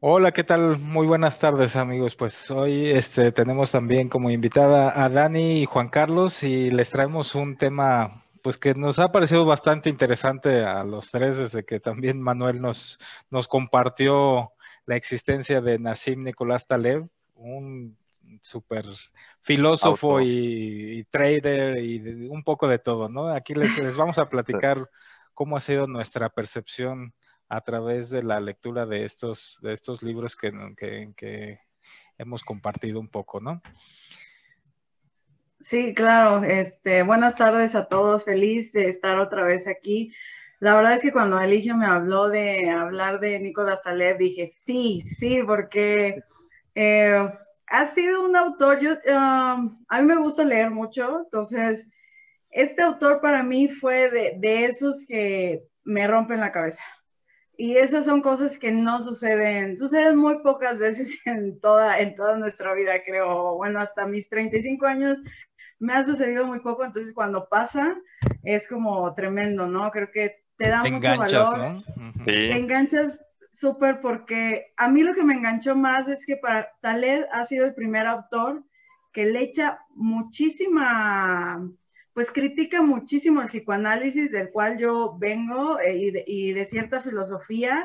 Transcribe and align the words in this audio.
Hola, 0.00 0.30
¿qué 0.30 0.44
tal? 0.44 0.78
Muy 0.78 1.08
buenas 1.08 1.40
tardes, 1.40 1.74
amigos. 1.74 2.14
Pues 2.14 2.52
hoy 2.52 2.88
este, 2.88 3.32
tenemos 3.32 3.72
también 3.72 4.08
como 4.08 4.30
invitada 4.30 4.92
a 4.94 5.08
Dani 5.08 5.62
y 5.62 5.64
Juan 5.64 5.88
Carlos 5.88 6.44
y 6.44 6.70
les 6.70 6.90
traemos 6.90 7.34
un 7.34 7.56
tema 7.56 8.22
pues 8.40 8.58
que 8.58 8.74
nos 8.74 9.00
ha 9.00 9.10
parecido 9.10 9.44
bastante 9.44 9.90
interesante 9.90 10.64
a 10.64 10.84
los 10.84 11.10
tres 11.10 11.38
desde 11.38 11.64
que 11.64 11.80
también 11.80 12.22
Manuel 12.22 12.60
nos, 12.60 13.00
nos 13.28 13.48
compartió 13.48 14.52
la 14.86 14.94
existencia 14.94 15.60
de 15.60 15.80
Nassim 15.80 16.22
Nicolás 16.22 16.68
Taleb, 16.68 17.08
un 17.34 17.96
súper 18.40 18.84
filósofo 19.42 20.20
y, 20.20 21.08
trader 21.10 21.82
y 21.82 22.28
un 22.28 22.44
poco 22.44 22.68
de 22.68 22.78
todo, 22.78 23.08
¿no? 23.08 23.34
Aquí 23.34 23.52
les, 23.52 23.76
les 23.82 23.96
vamos 23.96 24.18
a 24.18 24.28
platicar 24.30 24.88
cómo 25.34 25.56
ha 25.56 25.60
sido 25.60 25.88
nuestra 25.88 26.28
percepción 26.28 27.14
a 27.48 27.60
través 27.62 28.10
de 28.10 28.22
la 28.22 28.40
lectura 28.40 28.86
de 28.86 29.04
estos, 29.04 29.58
de 29.62 29.72
estos 29.72 30.02
libros 30.02 30.36
que, 30.36 30.52
que, 31.16 31.60
hemos 32.18 32.42
compartido 32.42 32.98
un 32.98 33.08
poco, 33.08 33.40
¿no? 33.40 33.62
Sí, 35.60 35.94
claro. 35.94 36.42
Este, 36.44 37.02
buenas 37.02 37.36
tardes 37.36 37.76
a 37.76 37.86
todos. 37.86 38.24
Feliz 38.24 38.72
de 38.72 38.88
estar 38.88 39.18
otra 39.20 39.44
vez 39.44 39.68
aquí. 39.68 40.12
La 40.58 40.74
verdad 40.74 40.94
es 40.94 41.02
que 41.02 41.12
cuando 41.12 41.40
Eligio 41.40 41.76
me 41.76 41.86
habló 41.86 42.28
de 42.28 42.70
hablar 42.70 43.20
de 43.20 43.38
Nicolás 43.38 43.82
Taleb, 43.82 44.18
dije 44.18 44.46
sí, 44.46 45.02
sí, 45.06 45.40
porque 45.46 46.24
eh, 46.74 47.32
ha 47.66 47.84
sido 47.84 48.24
un 48.24 48.34
autor, 48.34 48.80
yo, 48.80 48.94
a 49.06 49.56
mí 50.00 50.02
me 50.02 50.16
gusta 50.16 50.44
leer 50.44 50.70
mucho, 50.70 51.20
entonces 51.20 51.88
este 52.50 52.82
autor 52.82 53.20
para 53.20 53.44
mí 53.44 53.68
fue 53.68 54.10
de, 54.10 54.34
de 54.38 54.64
esos 54.64 55.06
que 55.06 55.62
me 55.84 56.08
rompen 56.08 56.40
la 56.40 56.50
cabeza. 56.50 56.82
Y 57.60 57.76
esas 57.76 58.04
son 58.04 58.22
cosas 58.22 58.56
que 58.56 58.70
no 58.70 59.02
suceden, 59.02 59.76
suceden 59.76 60.16
muy 60.16 60.38
pocas 60.42 60.78
veces 60.78 61.18
en 61.26 61.60
toda, 61.60 61.98
en 61.98 62.14
toda 62.14 62.38
nuestra 62.38 62.72
vida, 62.72 63.02
creo. 63.04 63.56
Bueno, 63.56 63.80
hasta 63.80 64.06
mis 64.06 64.28
35 64.28 64.86
años 64.86 65.18
me 65.80 65.92
ha 65.92 66.04
sucedido 66.04 66.46
muy 66.46 66.60
poco, 66.60 66.84
entonces 66.84 67.12
cuando 67.12 67.48
pasa 67.48 67.96
es 68.44 68.68
como 68.68 69.12
tremendo, 69.14 69.66
¿no? 69.66 69.90
Creo 69.90 70.08
que 70.12 70.44
te 70.56 70.68
da 70.68 70.84
mucho 70.84 71.16
valor. 71.18 71.58
¿no? 71.58 71.82
Te 72.24 72.56
enganchas 72.56 73.18
súper 73.50 74.00
porque 74.00 74.72
a 74.76 74.88
mí 74.88 75.02
lo 75.02 75.14
que 75.14 75.24
me 75.24 75.34
enganchó 75.34 75.74
más 75.74 76.06
es 76.06 76.24
que 76.24 76.36
para 76.36 76.70
Taled 76.80 77.24
ha 77.32 77.44
sido 77.44 77.66
el 77.66 77.74
primer 77.74 78.06
autor 78.06 78.62
que 79.12 79.26
le 79.26 79.42
echa 79.42 79.80
muchísima 79.96 81.68
pues 82.18 82.32
critica 82.32 82.82
muchísimo 82.82 83.40
el 83.40 83.46
psicoanálisis 83.46 84.32
del 84.32 84.50
cual 84.50 84.76
yo 84.76 85.16
vengo 85.20 85.78
eh, 85.78 86.24
y, 86.26 86.52
de, 86.52 86.64
cierta 86.64 87.00
filosofía 87.00 87.80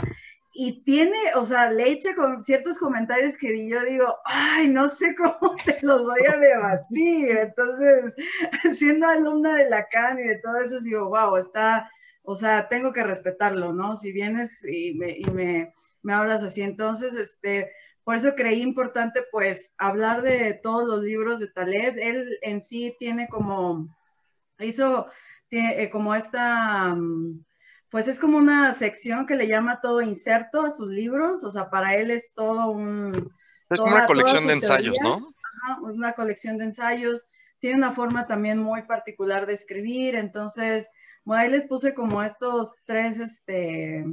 y 0.52 0.84
tiene, 0.84 1.16
o 1.36 1.46
sea, 1.46 1.70
le 1.70 1.92
echa 1.92 2.16
con 2.16 2.42
ciertos 2.42 2.80
comentarios 2.80 3.38
que 3.38 3.70
yo 3.70 3.84
digo, 3.84 4.08
ay, 4.26 4.70
no 4.70 4.90
sé 4.90 5.14
cómo 5.14 5.56
te 5.66 5.78
los 5.84 6.04
voy 6.04 6.22
a 6.28 6.36
debatir. 6.36 7.38
Entonces, 7.38 8.16
siendo 8.80 9.06
alumna 9.06 9.54
de 9.54 9.70
Lacan 9.70 10.18
y 10.18 10.24
de 10.24 10.40
todo 10.40 10.58
eso, 10.62 10.80
digo, 10.80 11.10
wow, 11.10 11.38
está, 11.38 11.88
o 12.24 12.34
sea, 12.34 12.68
tengo 12.68 12.92
que 12.92 13.04
respetarlo, 13.04 13.72
¿no? 13.72 13.96
Si 13.96 14.12
vienes 14.12 14.66
y 14.66 14.96
me, 14.96 15.12
y 15.12 15.26
me, 15.26 15.72
hablas 16.12 16.42
así, 16.42 16.64
entonces, 16.64 17.14
este, 17.14 17.70
por 18.04 18.16
eso 18.16 18.34
creí 18.34 18.64
importante, 18.64 19.22
pues, 19.32 19.76
hablar 19.78 20.24
de 20.24 20.56
todos 20.56 20.88
los 20.88 21.04
libros 21.04 21.40
de 21.40 21.50
Taleb. 21.50 22.00
Él 22.00 22.40
en 22.42 22.62
sí 22.64 22.96
tiene 22.98 23.28
como 23.28 23.96
hizo 24.60 25.08
eh, 25.52 25.90
como 25.90 26.16
esta, 26.16 26.96
mm, 26.96 27.44
pues 27.90 28.08
es 28.08 28.20
como 28.20 28.38
una 28.38 28.74
sección 28.74 29.26
que 29.26 29.36
le 29.36 29.48
llama 29.48 29.80
todo 29.82 30.02
inserto 30.02 30.62
a 30.62 30.72
sus 30.72 30.88
libros, 30.88 31.44
o 31.44 31.52
sea, 31.52 31.70
para 31.70 31.96
él 31.96 32.12
es 32.12 32.34
todo 32.34 32.72
un... 32.72 33.32
Es 33.70 33.80
una 33.80 34.06
colección 34.06 34.48
de 34.48 34.54
ensayos, 34.54 34.98
¿no? 35.02 35.34
una 35.82 36.14
colección 36.14 36.58
de 36.58 36.66
ensayos, 36.66 37.28
tiene 37.60 37.78
una 37.78 37.92
forma 37.92 38.28
también 38.28 38.58
muy 38.60 38.82
particular 38.84 39.46
de 39.46 39.54
escribir, 39.54 40.16
entonces, 40.16 40.90
bueno, 41.24 41.44
ahí 41.44 41.50
les 41.50 41.66
puse 41.66 41.94
como 41.94 42.22
estos 42.24 42.84
tres, 42.86 43.20
este, 43.20 44.06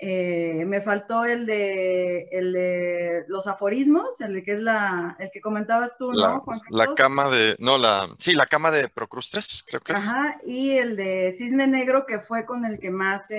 eh, 0.00 0.64
me 0.66 0.80
faltó 0.80 1.24
el 1.24 1.44
de, 1.44 2.28
el 2.32 2.52
de 2.52 3.24
los 3.28 3.46
aforismos, 3.46 4.20
el 4.20 4.42
que 4.42 4.52
es 4.52 4.60
la, 4.60 5.16
el 5.18 5.30
que 5.30 5.40
comentabas 5.40 5.98
tú, 5.98 6.10
¿no? 6.12 6.42
la 6.70 6.94
cama 6.94 7.28
de, 7.28 7.54
no, 7.58 7.76
la, 7.76 8.08
sí, 8.18 8.34
la 8.34 8.46
cama 8.46 8.70
de 8.70 8.88
Procrustres, 8.88 9.62
creo 9.68 9.80
que 9.82 9.92
es. 9.92 10.08
Ajá, 10.08 10.40
y 10.46 10.72
el 10.72 10.96
de 10.96 11.32
Cisne 11.36 11.66
Negro, 11.66 12.06
que 12.06 12.18
fue 12.18 12.46
con 12.46 12.64
el 12.64 12.78
que 12.78 12.90
más 12.90 13.30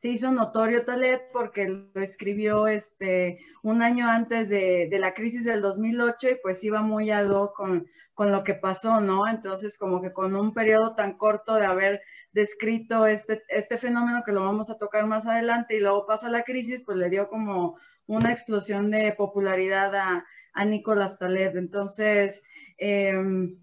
se 0.00 0.08
hizo 0.08 0.30
notorio 0.30 0.86
Taleb, 0.86 1.20
porque 1.30 1.68
lo 1.68 2.00
escribió 2.00 2.66
este, 2.68 3.38
un 3.62 3.82
año 3.82 4.08
antes 4.08 4.48
de, 4.48 4.88
de 4.90 4.98
la 4.98 5.12
crisis 5.12 5.44
del 5.44 5.60
2008 5.60 6.30
y 6.30 6.34
pues 6.42 6.64
iba 6.64 6.80
muy 6.80 7.10
ad 7.10 7.28
hoc 7.28 7.54
con, 7.54 7.86
con 8.14 8.32
lo 8.32 8.42
que 8.42 8.54
pasó, 8.54 9.02
¿no? 9.02 9.28
Entonces, 9.28 9.76
como 9.76 10.00
que 10.00 10.14
con 10.14 10.34
un 10.34 10.54
periodo 10.54 10.94
tan 10.94 11.18
corto 11.18 11.56
de 11.56 11.66
haber 11.66 12.00
descrito 12.32 13.06
este, 13.06 13.42
este 13.50 13.76
fenómeno 13.76 14.22
que 14.24 14.32
lo 14.32 14.40
vamos 14.40 14.70
a 14.70 14.78
tocar 14.78 15.04
más 15.06 15.26
adelante 15.26 15.76
y 15.76 15.80
luego 15.80 16.06
pasa 16.06 16.30
la 16.30 16.44
crisis, 16.44 16.82
pues 16.82 16.96
le 16.96 17.10
dio 17.10 17.28
como 17.28 17.76
una 18.06 18.30
explosión 18.30 18.90
de 18.90 19.12
popularidad 19.12 19.94
a, 19.94 20.24
a 20.54 20.64
Nicolás 20.64 21.18
Taleb. 21.18 21.58
Entonces, 21.58 22.42
em, 22.78 23.58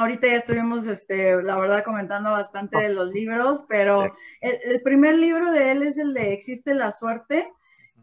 ahorita 0.00 0.28
ya 0.28 0.36
estuvimos, 0.36 0.86
este, 0.86 1.42
la 1.42 1.58
verdad, 1.58 1.84
comentando 1.84 2.30
bastante 2.30 2.78
de 2.78 2.88
los 2.88 3.12
libros, 3.12 3.64
pero 3.68 4.16
el, 4.40 4.80
primer 4.80 5.14
libro 5.16 5.52
de 5.52 5.72
él 5.72 5.82
es 5.82 5.98
el 5.98 6.14
de 6.14 6.32
Existe 6.32 6.72
la 6.72 6.90
suerte 6.90 7.52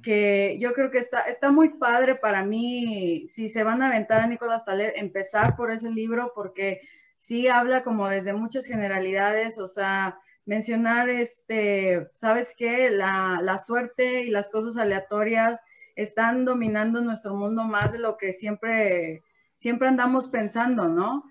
que 0.04 0.58
yo 0.60 0.74
creo 0.74 0.92
que 0.92 1.00
está, 1.00 1.22
está 1.22 1.50
muy 1.50 1.70
padre 1.70 2.14
para 2.14 2.44
mí, 2.44 3.28
si 3.28 3.50
se 3.50 3.64
van 3.64 3.82
a 3.82 3.88
aventar 3.88 4.22
a 4.22 4.28
Nicolás 4.28 4.64
Taleb, 4.64 4.94
empezar 4.96 5.56
por 5.56 5.72
ese 5.72 5.90
libro, 5.90 6.34
porque 6.36 6.82
sí 7.18 7.48
habla 7.48 7.84
como 7.84 8.08
desde 8.08 8.32
muchas 8.32 8.68
generalidades, 8.68 9.58
o 9.58 9.66
sea, 9.66 10.20
mencionar, 10.46 11.10
este, 11.10 12.10
¿sabes 12.14 12.54
qué? 12.56 12.92
La, 12.92 13.40
la 13.42 13.58
suerte 13.58 14.22
y 14.22 14.30
las 14.30 14.52
cosas 14.52 14.78
aleatorias 14.78 15.60
están 15.96 16.46
dominando 16.46 17.02
nuestro 17.02 17.34
mundo 17.34 17.64
más 17.64 17.92
de 17.92 17.98
lo 17.98 18.18
que 18.18 18.34
siempre, 18.34 19.24
siempre 19.56 19.88
andamos 19.88 20.28
pensando, 20.28 20.88
¿no? 20.88 21.24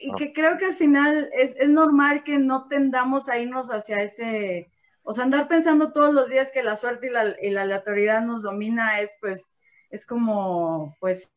Y 0.00 0.14
que 0.14 0.32
creo 0.32 0.58
que 0.58 0.66
al 0.66 0.74
final 0.74 1.30
es, 1.32 1.54
es 1.58 1.68
normal 1.68 2.22
que 2.24 2.38
no 2.38 2.68
tendamos 2.68 3.28
a 3.28 3.38
irnos 3.38 3.68
hacia 3.68 4.02
ese, 4.02 4.70
o 5.02 5.12
sea, 5.12 5.24
andar 5.24 5.48
pensando 5.48 5.92
todos 5.92 6.12
los 6.12 6.28
días 6.28 6.50
que 6.52 6.62
la 6.62 6.76
suerte 6.76 7.06
y 7.06 7.10
la, 7.10 7.34
y 7.40 7.50
la 7.50 7.62
aleatoriedad 7.62 8.22
nos 8.22 8.42
domina 8.42 9.00
es 9.00 9.14
pues, 9.20 9.50
es 9.90 10.04
como, 10.04 10.96
pues, 11.00 11.32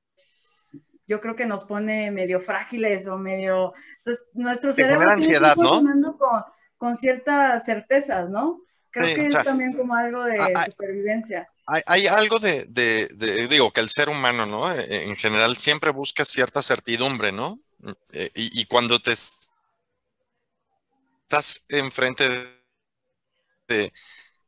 yo 1.08 1.20
creo 1.20 1.36
que 1.36 1.46
nos 1.46 1.66
pone 1.66 2.12
medio 2.12 2.40
frágiles 2.40 3.08
o 3.08 3.18
medio, 3.18 3.74
entonces 3.98 4.26
nuestro 4.34 4.74
cerebro 4.74 5.10
ansiedad, 5.10 5.56
¿no? 5.56 6.18
con, 6.18 6.44
con 6.78 6.96
ciertas 6.96 7.66
certezas, 7.66 8.30
¿no? 8.30 8.62
Creo 8.92 9.16
que 9.16 9.28
es 9.28 9.34
también 9.44 9.76
como 9.76 9.94
algo 9.94 10.24
de 10.24 10.38
supervivencia. 10.66 11.48
Hay, 11.68 11.82
hay 11.86 12.08
algo 12.08 12.40
de, 12.40 12.66
de, 12.66 13.08
de, 13.16 13.48
digo, 13.48 13.72
que 13.72 13.82
el 13.82 13.90
ser 13.90 14.10
humano, 14.10 14.48
¿no? 14.48 14.72
En 14.72 15.16
general 15.16 15.58
siempre 15.58 15.92
busca 15.92 16.26
cierta 16.26 16.64
certidumbre, 16.64 17.32
¿no? 17.32 17.60
E, 18.12 18.32
y, 18.36 18.62
y 18.62 18.66
cuando 18.66 19.00
te 19.02 19.14
estás 21.30 21.66
enfrente 21.70 22.28
de 23.68 23.94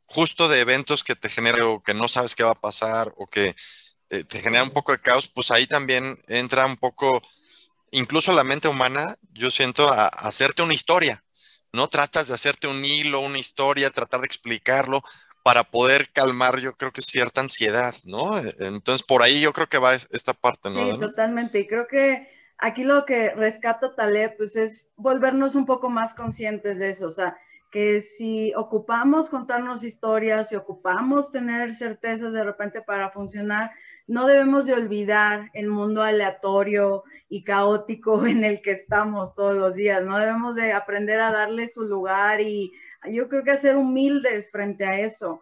justo 0.05 0.49
de 0.49 0.59
eventos 0.59 1.03
que 1.03 1.15
te 1.15 1.29
generan 1.29 1.61
o 1.63 1.83
que 1.83 1.93
no 1.93 2.07
sabes 2.07 2.35
qué 2.35 2.43
va 2.43 2.51
a 2.51 2.59
pasar 2.59 3.13
o 3.17 3.27
que 3.27 3.55
eh, 4.09 4.23
te 4.25 4.41
genera 4.41 4.63
un 4.63 4.71
poco 4.71 4.91
de 4.91 4.99
caos, 4.99 5.29
pues 5.29 5.51
ahí 5.51 5.67
también 5.67 6.17
entra 6.27 6.65
un 6.65 6.75
poco, 6.75 7.21
incluso 7.91 8.33
la 8.33 8.43
mente 8.43 8.67
humana, 8.67 9.15
yo 9.31 9.49
siento, 9.49 9.87
a, 9.87 10.07
hacerte 10.07 10.63
una 10.63 10.73
historia, 10.73 11.23
¿no? 11.71 11.87
Tratas 11.87 12.27
de 12.27 12.33
hacerte 12.33 12.67
un 12.67 12.83
hilo, 12.83 13.21
una 13.21 13.37
historia, 13.37 13.89
tratar 13.89 14.19
de 14.19 14.25
explicarlo 14.25 15.01
para 15.43 15.63
poder 15.63 16.11
calmar, 16.11 16.59
yo 16.59 16.73
creo 16.73 16.91
que 16.91 17.01
cierta 17.01 17.39
ansiedad, 17.39 17.95
¿no? 18.03 18.37
Entonces, 18.59 19.03
por 19.03 19.23
ahí 19.23 19.39
yo 19.39 19.53
creo 19.53 19.69
que 19.69 19.77
va 19.77 19.95
esta 19.95 20.33
parte, 20.33 20.69
¿no? 20.69 20.91
Sí, 20.91 20.99
totalmente. 20.99 21.59
Y 21.59 21.67
creo 21.67 21.87
que 21.87 22.27
aquí 22.61 22.83
lo 22.83 23.05
que 23.05 23.31
rescata 23.31 23.95
Taleb, 23.95 24.37
pues 24.37 24.55
es 24.55 24.89
volvernos 24.95 25.55
un 25.55 25.65
poco 25.65 25.89
más 25.89 26.13
conscientes 26.13 26.79
de 26.79 26.89
eso, 26.89 27.07
o 27.07 27.11
sea, 27.11 27.37
que 27.71 28.01
si 28.01 28.53
ocupamos 28.55 29.29
contarnos 29.29 29.83
historias, 29.83 30.49
si 30.49 30.55
ocupamos 30.55 31.31
tener 31.31 31.73
certezas 31.73 32.33
de 32.33 32.43
repente 32.43 32.81
para 32.81 33.09
funcionar, 33.09 33.71
no 34.07 34.27
debemos 34.27 34.65
de 34.65 34.73
olvidar 34.73 35.49
el 35.53 35.69
mundo 35.69 36.03
aleatorio 36.03 37.03
y 37.29 37.43
caótico 37.43 38.25
en 38.27 38.43
el 38.43 38.61
que 38.61 38.71
estamos 38.71 39.33
todos 39.33 39.55
los 39.55 39.73
días, 39.73 40.03
no 40.03 40.19
debemos 40.19 40.55
de 40.55 40.73
aprender 40.73 41.19
a 41.19 41.31
darle 41.31 41.67
su 41.67 41.83
lugar 41.83 42.41
y 42.41 42.71
yo 43.09 43.27
creo 43.27 43.43
que 43.43 43.57
ser 43.57 43.75
humildes 43.75 44.51
frente 44.51 44.85
a 44.85 44.99
eso. 44.99 45.41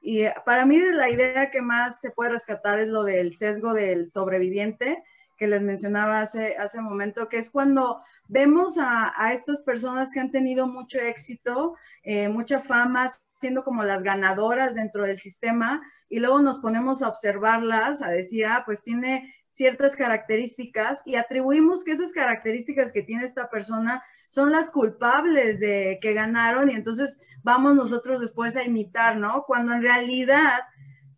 Y 0.00 0.24
para 0.44 0.66
mí 0.66 0.78
la 0.78 1.10
idea 1.10 1.50
que 1.50 1.62
más 1.62 2.00
se 2.00 2.10
puede 2.10 2.30
rescatar 2.30 2.78
es 2.78 2.88
lo 2.88 3.02
del 3.02 3.34
sesgo 3.34 3.72
del 3.72 4.08
sobreviviente, 4.08 5.02
que 5.42 5.48
les 5.48 5.64
mencionaba 5.64 6.20
hace, 6.20 6.56
hace 6.56 6.78
un 6.78 6.84
momento, 6.84 7.28
que 7.28 7.38
es 7.38 7.50
cuando 7.50 8.00
vemos 8.28 8.78
a, 8.78 9.32
estas 9.32 9.60
personas 9.60 10.12
que 10.12 10.20
han 10.20 10.30
tenido 10.30 10.68
mucho 10.68 11.00
éxito, 11.00 11.74
eh, 12.04 12.28
mucha 12.28 12.60
fama, 12.60 13.10
siendo 13.40 13.64
como 13.64 13.82
las 13.82 14.04
ganadoras 14.04 14.76
dentro 14.76 15.02
del 15.02 15.18
sistema 15.18 15.82
y 16.08 16.20
luego 16.20 16.40
nos 16.42 16.60
ponemos 16.60 17.02
a 17.02 17.08
observarlas, 17.08 18.02
a 18.02 18.10
decir, 18.10 18.46
ah, 18.46 18.62
pues 18.64 18.84
tiene 18.84 19.34
ciertas 19.50 19.96
características 19.96 21.02
y 21.04 21.16
atribuimos 21.16 21.82
que 21.82 21.90
esas 21.90 22.12
características 22.12 22.92
que 22.92 23.02
tiene 23.02 23.24
esta 23.24 23.50
persona 23.50 24.00
son 24.28 24.52
las 24.52 24.70
culpables 24.70 25.58
de 25.58 25.98
que 26.00 26.12
ganaron 26.12 26.70
y 26.70 26.74
entonces 26.74 27.20
vamos 27.42 27.74
nosotros 27.74 28.20
después 28.20 28.54
a 28.54 28.62
imitar, 28.62 29.16
¿no? 29.16 29.42
Cuando 29.44 29.72
en 29.72 29.82
realidad 29.82 30.60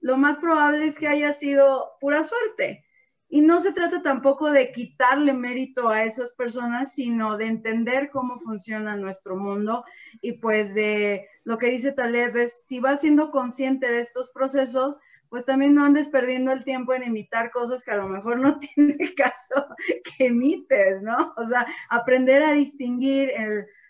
lo 0.01 0.17
más 0.17 0.39
probable 0.39 0.87
es 0.87 0.99
que 0.99 1.09
haya 1.09 1.35
sido 1.35 1.91
pura 2.01 2.25
suerte. 2.25 2.87
Y 3.29 3.41
no 3.41 3.61
se 3.61 3.73
trata 3.73 4.03
tampoco 4.03 4.51
de 4.51 4.71
quitarle 4.71 5.33
mérito 5.33 5.89
a 5.89 6.05
esas 6.05 6.35
personas, 6.35 6.95
sino 6.95 7.37
de 7.37 7.47
entender 7.47 8.11
cómo 8.11 8.39
funciona 8.41 8.97
nuestro 8.97 9.37
mundo 9.37 9.85
y 10.21 10.33
pues 10.33 10.75
de 10.75 11.29
lo 11.45 11.59
que 11.59 11.71
dice 11.71 11.93
Taleb 11.93 12.37
es, 12.37 12.65
si 12.67 12.81
vas 12.81 13.01
siendo 13.01 13.31
consciente 13.31 13.91
de 13.91 14.01
estos 14.01 14.31
procesos, 14.31 14.97
pues 15.29 15.45
también 15.45 15.75
no 15.75 15.85
andes 15.85 16.09
perdiendo 16.09 16.53
el 16.53 16.63
tiempo 16.63 16.95
en 16.95 17.03
imitar 17.03 17.51
cosas 17.51 17.85
que 17.85 17.91
a 17.91 17.97
lo 17.97 18.09
mejor 18.09 18.39
no 18.39 18.59
tiene 18.77 19.15
caso 19.15 19.67
que 20.17 20.27
imites, 20.27 21.03
¿no? 21.03 21.35
O 21.37 21.45
sea, 21.45 21.67
aprender 21.89 22.43
a 22.43 22.53
distinguir 22.53 23.33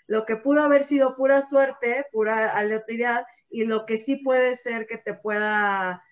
lo 0.06 0.24
que 0.24 0.36
pudo 0.36 0.62
haber 0.62 0.84
sido 0.84 1.16
pura 1.16 1.42
suerte, 1.42 2.06
pura 2.12 2.50
aleatoriedad, 2.56 3.26
y 3.50 3.64
lo 3.64 3.86
que 3.86 3.98
sí 3.98 4.16
puede 4.16 4.56
ser 4.56 4.86
que 4.86 4.98
te 4.98 5.14
pueda 5.14 6.02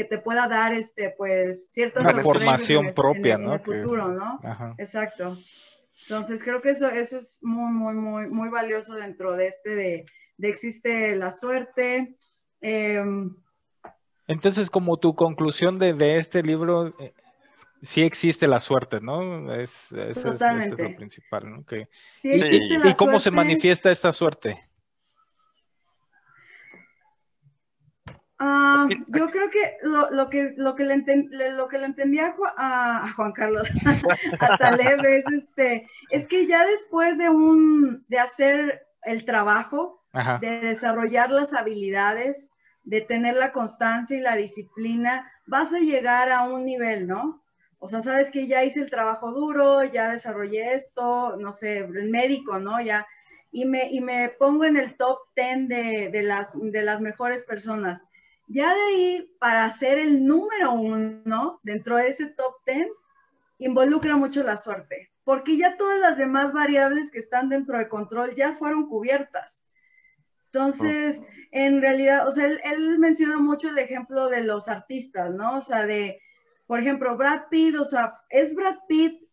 que 0.00 0.06
te 0.06 0.16
pueda 0.16 0.48
dar 0.48 0.72
este 0.72 1.10
pues 1.10 1.72
cierta 1.72 2.02
formación 2.22 2.94
propia, 2.94 3.36
¿no? 3.36 3.54
En 3.56 3.60
el 3.60 3.82
futuro, 3.82 4.08
¿no? 4.08 4.40
Exacto. 4.78 5.36
Entonces 6.04 6.42
creo 6.42 6.62
que 6.62 6.70
eso, 6.70 6.88
eso 6.88 7.18
es 7.18 7.40
muy, 7.42 7.70
muy, 7.70 7.92
muy, 7.92 8.30
muy 8.30 8.48
valioso 8.48 8.94
dentro 8.94 9.36
de 9.36 9.48
este 9.48 9.74
de, 9.74 10.06
de 10.38 10.48
existe 10.48 11.14
la 11.16 11.30
suerte. 11.30 12.16
Eh, 12.62 13.04
entonces, 14.26 14.70
como 14.70 14.96
tu 14.96 15.14
conclusión 15.14 15.78
de, 15.78 16.16
este 16.16 16.42
libro, 16.42 16.94
eh, 16.98 17.12
sí 17.82 18.00
existe 18.00 18.48
la 18.48 18.60
suerte, 18.60 19.02
¿no? 19.02 19.52
Es, 19.52 19.92
es, 19.92 20.24
lo 20.24 20.96
principal, 20.96 21.44
¿no? 21.44 21.64
y, 22.22 22.94
cómo 22.96 23.20
se 23.20 23.30
manifiesta 23.30 23.90
esta 23.90 24.14
suerte? 24.14 24.69
Ah, 28.42 28.88
yo 29.08 29.30
creo 29.30 29.50
que 29.50 29.76
lo, 29.82 30.30
que 30.30 30.54
lo 30.56 30.74
que 30.74 30.84
le, 30.84 31.50
lo 31.50 31.68
que 31.68 31.78
le 31.78 31.84
entendía 31.84 32.34
a, 32.56 33.12
Juan 33.14 33.32
Carlos, 33.32 33.68
a 34.40 34.56
Taleb 34.56 35.04
es 35.04 35.26
este, 35.30 35.86
es 36.08 36.26
que 36.26 36.46
ya 36.46 36.64
después 36.64 37.18
de 37.18 37.28
un 37.28 38.02
de 38.08 38.18
hacer 38.18 38.86
el 39.02 39.26
trabajo, 39.26 40.02
de 40.40 40.60
desarrollar 40.60 41.30
las 41.30 41.52
habilidades, 41.52 42.50
de 42.82 43.02
tener 43.02 43.36
la 43.36 43.52
constancia 43.52 44.16
y 44.16 44.20
la 44.20 44.36
disciplina, 44.36 45.30
vas 45.46 45.74
a 45.74 45.78
llegar 45.78 46.32
a 46.32 46.44
un 46.44 46.64
nivel, 46.64 47.06
¿no? 47.06 47.42
O 47.78 47.88
sea, 47.88 48.00
sabes 48.00 48.30
que 48.30 48.46
ya 48.46 48.64
hice 48.64 48.80
el 48.80 48.90
trabajo 48.90 49.32
duro, 49.32 49.84
ya 49.84 50.10
desarrollé 50.10 50.72
esto, 50.72 51.36
no 51.36 51.52
sé, 51.52 51.78
el 51.78 52.10
médico, 52.10 52.58
¿no? 52.58 52.80
Ya, 52.80 53.06
y 53.52 53.64
me, 53.64 53.90
y 53.90 54.00
me 54.00 54.28
pongo 54.30 54.64
en 54.64 54.76
el 54.76 54.96
top 54.96 55.18
10 55.36 55.68
de, 55.68 56.22
las, 56.22 56.54
de 56.58 56.82
las 56.82 57.00
mejores 57.00 57.42
personas. 57.42 58.02
Ya 58.52 58.74
de 58.74 58.80
ahí, 58.82 59.36
para 59.38 59.70
ser 59.70 60.00
el 60.00 60.26
número 60.26 60.72
uno 60.72 61.60
dentro 61.62 61.96
de 61.96 62.08
ese 62.08 62.26
top 62.26 62.56
10, 62.66 62.88
involucra 63.58 64.16
mucho 64.16 64.42
la 64.42 64.56
suerte, 64.56 65.12
porque 65.22 65.56
ya 65.56 65.76
todas 65.76 66.00
las 66.00 66.18
demás 66.18 66.52
variables 66.52 67.12
que 67.12 67.20
están 67.20 67.48
dentro 67.48 67.78
del 67.78 67.86
control 67.86 68.34
ya 68.34 68.54
fueron 68.54 68.88
cubiertas. 68.88 69.62
Entonces, 70.46 71.22
en 71.52 71.80
realidad, 71.80 72.26
o 72.26 72.32
sea, 72.32 72.46
él, 72.46 72.98
menciona 72.98 73.38
mucho 73.38 73.68
el 73.68 73.78
ejemplo 73.78 74.28
de 74.28 74.42
los 74.42 74.66
artistas, 74.66 75.30
¿no? 75.32 75.58
O 75.58 75.62
sea, 75.62 75.86
de, 75.86 76.20
por 76.66 76.80
ejemplo, 76.80 77.16
Brad 77.16 77.42
Pitt, 77.50 77.76
o 77.76 77.84
sea, 77.84 78.18
es 78.30 78.52
Brad 78.56 78.78
Pitt 78.88 79.29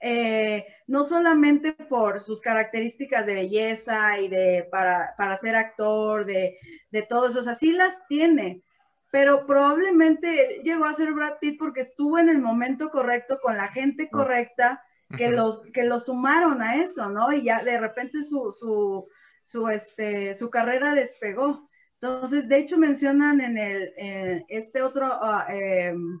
eh, 0.00 0.66
no 0.86 1.04
solamente 1.04 1.72
por 1.72 2.20
sus 2.20 2.40
características 2.40 3.26
de 3.26 3.34
belleza 3.34 4.18
y 4.18 4.28
de 4.28 4.66
para, 4.70 5.14
para 5.16 5.36
ser 5.36 5.56
actor, 5.56 6.24
de, 6.24 6.58
de 6.90 7.02
todo 7.02 7.28
eso, 7.28 7.40
o 7.40 7.42
sea, 7.42 7.54
sí 7.54 7.72
las 7.72 8.06
tiene, 8.08 8.62
pero 9.10 9.46
probablemente 9.46 10.60
llegó 10.64 10.86
a 10.86 10.94
ser 10.94 11.12
Brad 11.12 11.38
Pitt 11.40 11.58
porque 11.58 11.80
estuvo 11.80 12.18
en 12.18 12.28
el 12.28 12.38
momento 12.38 12.90
correcto 12.90 13.38
con 13.42 13.56
la 13.56 13.68
gente 13.68 14.08
correcta 14.08 14.82
que 15.16 15.28
los 15.28 15.62
que 15.72 15.84
lo 15.84 15.98
sumaron 15.98 16.62
a 16.62 16.76
eso, 16.76 17.08
¿no? 17.08 17.32
Y 17.32 17.42
ya 17.42 17.64
de 17.64 17.78
repente 17.78 18.22
su, 18.22 18.52
su 18.52 19.08
su, 19.42 19.68
este, 19.68 20.34
su 20.34 20.50
carrera 20.50 20.94
despegó. 20.94 21.68
Entonces, 21.94 22.48
de 22.48 22.58
hecho, 22.58 22.78
mencionan 22.78 23.40
en 23.40 23.58
el, 23.58 24.44
este 24.48 24.82
otro 24.82 25.06
ah, 25.06 25.46
em, 25.50 26.18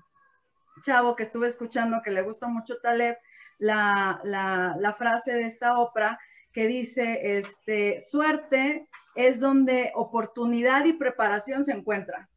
chavo 0.80 1.16
que 1.16 1.24
estuve 1.24 1.48
escuchando 1.48 2.02
que 2.02 2.10
le 2.10 2.22
gusta 2.22 2.48
mucho 2.48 2.78
Taleb, 2.80 3.16
la, 3.58 4.20
la, 4.24 4.94
frase 4.94 5.34
de 5.34 5.42
esta 5.42 5.78
ópera 5.78 6.18
que 6.52 6.66
dice, 6.66 7.38
este, 7.38 8.00
suerte 8.00 8.88
es 9.14 9.38
donde 9.38 9.92
oportunidad 9.94 10.84
y 10.86 10.94
preparación 10.94 11.62
se 11.62 11.72
encuentran. 11.72 12.28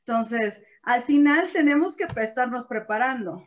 Entonces, 0.00 0.62
al 0.82 1.02
final 1.02 1.50
tenemos 1.52 1.96
que 1.96 2.06
estarnos 2.16 2.66
preparando 2.66 3.46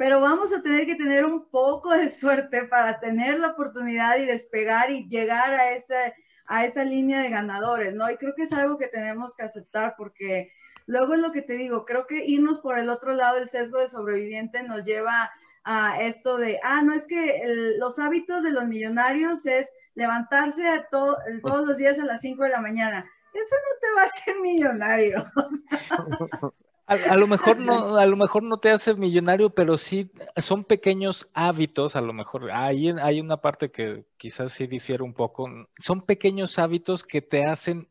pero 0.00 0.18
vamos 0.18 0.50
a 0.50 0.62
tener 0.62 0.86
que 0.86 0.94
tener 0.94 1.26
un 1.26 1.50
poco 1.50 1.94
de 1.94 2.08
suerte 2.08 2.64
para 2.64 2.98
tener 3.00 3.38
la 3.38 3.48
oportunidad 3.48 4.16
y 4.16 4.24
despegar 4.24 4.90
y 4.90 5.06
llegar 5.10 5.52
a 5.52 5.72
esa, 5.72 6.14
a 6.46 6.64
esa 6.64 6.84
línea 6.84 7.20
de 7.20 7.28
ganadores, 7.28 7.92
¿no? 7.92 8.10
Y 8.10 8.16
creo 8.16 8.32
que 8.34 8.44
es 8.44 8.52
algo 8.54 8.78
que 8.78 8.88
tenemos 8.88 9.36
que 9.36 9.42
aceptar 9.42 9.96
porque 9.98 10.54
luego 10.90 11.14
es 11.14 11.20
lo 11.20 11.30
que 11.30 11.42
te 11.42 11.56
digo, 11.56 11.84
creo 11.84 12.06
que 12.06 12.24
irnos 12.24 12.58
por 12.58 12.78
el 12.78 12.90
otro 12.90 13.14
lado 13.14 13.36
del 13.36 13.48
sesgo 13.48 13.78
de 13.78 13.86
sobreviviente 13.86 14.62
nos 14.64 14.84
lleva 14.84 15.30
a 15.62 16.02
esto 16.02 16.36
de, 16.36 16.58
ah, 16.64 16.82
no 16.82 16.94
es 16.94 17.06
que 17.06 17.42
los 17.78 17.98
hábitos 18.00 18.42
de 18.42 18.50
los 18.50 18.64
millonarios 18.66 19.46
es 19.46 19.72
levantarse 19.94 20.66
a 20.68 20.88
todos 20.90 21.66
los 21.66 21.76
días 21.76 21.98
a 22.00 22.04
las 22.04 22.20
5 22.22 22.42
de 22.42 22.50
la 22.50 22.60
mañana. 22.60 23.08
Eso 23.32 23.54
no 23.54 23.78
te 23.80 23.94
va 23.94 24.02
a 24.02 24.04
hacer 24.06 24.34
millonario. 24.40 25.26
A, 26.86 27.16
lo 27.16 27.28
mejor 27.28 27.56
no, 27.56 27.94
a 27.98 28.04
lo 28.04 28.16
mejor 28.16 28.42
no 28.42 28.58
te 28.58 28.68
hace 28.68 28.94
millonario, 28.94 29.50
pero 29.50 29.78
sí 29.78 30.10
son 30.38 30.64
pequeños 30.64 31.28
hábitos, 31.34 31.94
a 31.94 32.00
lo 32.00 32.12
mejor. 32.12 32.50
Ahí 32.50 32.92
hay 33.00 33.20
una 33.20 33.36
parte 33.36 33.70
que 33.70 34.04
quizás 34.16 34.54
sí 34.54 34.66
difiere 34.66 35.04
un 35.04 35.14
poco. 35.14 35.48
Son 35.78 36.02
pequeños 36.02 36.58
hábitos 36.58 37.04
que 37.04 37.22
te 37.22 37.44
hacen 37.44 37.88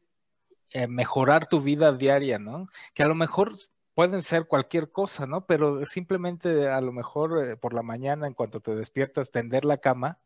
eh, 0.71 0.87
mejorar 0.87 1.47
tu 1.47 1.61
vida 1.61 1.91
diaria, 1.91 2.39
¿no? 2.39 2.67
Que 2.93 3.03
a 3.03 3.07
lo 3.07 3.15
mejor 3.15 3.53
pueden 3.95 4.21
ser 4.23 4.47
cualquier 4.47 4.91
cosa, 4.91 5.25
¿no? 5.25 5.45
Pero 5.45 5.85
simplemente 5.85 6.69
a 6.69 6.79
lo 6.81 6.91
mejor 6.91 7.43
eh, 7.43 7.57
por 7.57 7.73
la 7.73 7.81
mañana, 7.81 8.27
en 8.27 8.33
cuanto 8.33 8.61
te 8.61 8.75
despiertas, 8.75 9.31
tender 9.31 9.65
la 9.65 9.77
cama. 9.77 10.19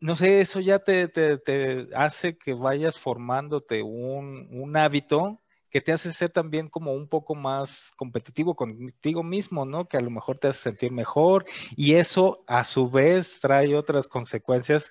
No 0.00 0.16
sé, 0.16 0.40
eso 0.40 0.60
ya 0.60 0.78
te, 0.78 1.08
te, 1.08 1.88
hace 1.94 2.38
que 2.38 2.54
vayas 2.54 2.98
formándote 2.98 3.82
un, 3.82 4.48
un 4.50 4.76
hábito 4.76 5.40
que 5.70 5.80
te 5.80 5.92
hace 5.92 6.12
ser 6.12 6.30
también 6.30 6.68
como 6.68 6.92
un 6.92 7.08
poco 7.08 7.34
más 7.34 7.92
competitivo 7.96 8.56
contigo 8.56 9.22
mismo, 9.22 9.64
¿no? 9.64 9.86
Que 9.86 9.96
a 9.96 10.00
lo 10.00 10.10
mejor 10.10 10.38
te 10.38 10.48
hace 10.48 10.62
sentir 10.62 10.90
mejor 10.90 11.44
y 11.76 11.94
eso 11.94 12.42
a 12.46 12.64
su 12.64 12.90
vez 12.90 13.38
trae 13.40 13.76
otras 13.76 14.08
consecuencias 14.08 14.90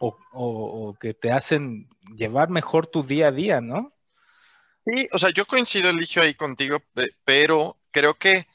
o, 0.00 0.96
que 1.00 1.14
te 1.14 1.30
hacen 1.32 1.88
llevar 2.16 2.48
mejor 2.48 2.86
tu 2.86 3.02
día 3.02 3.28
a 3.28 3.32
día, 3.32 3.60
¿no? 3.60 3.92
Sí, 4.84 5.08
o 5.12 5.18
sea, 5.18 5.30
yo 5.30 5.46
coincido, 5.46 5.90
Eligio, 5.90 6.22
ahí 6.22 6.34
contigo, 6.34 6.82
pero 7.24 7.76
creo 7.90 8.14
que 8.14 8.46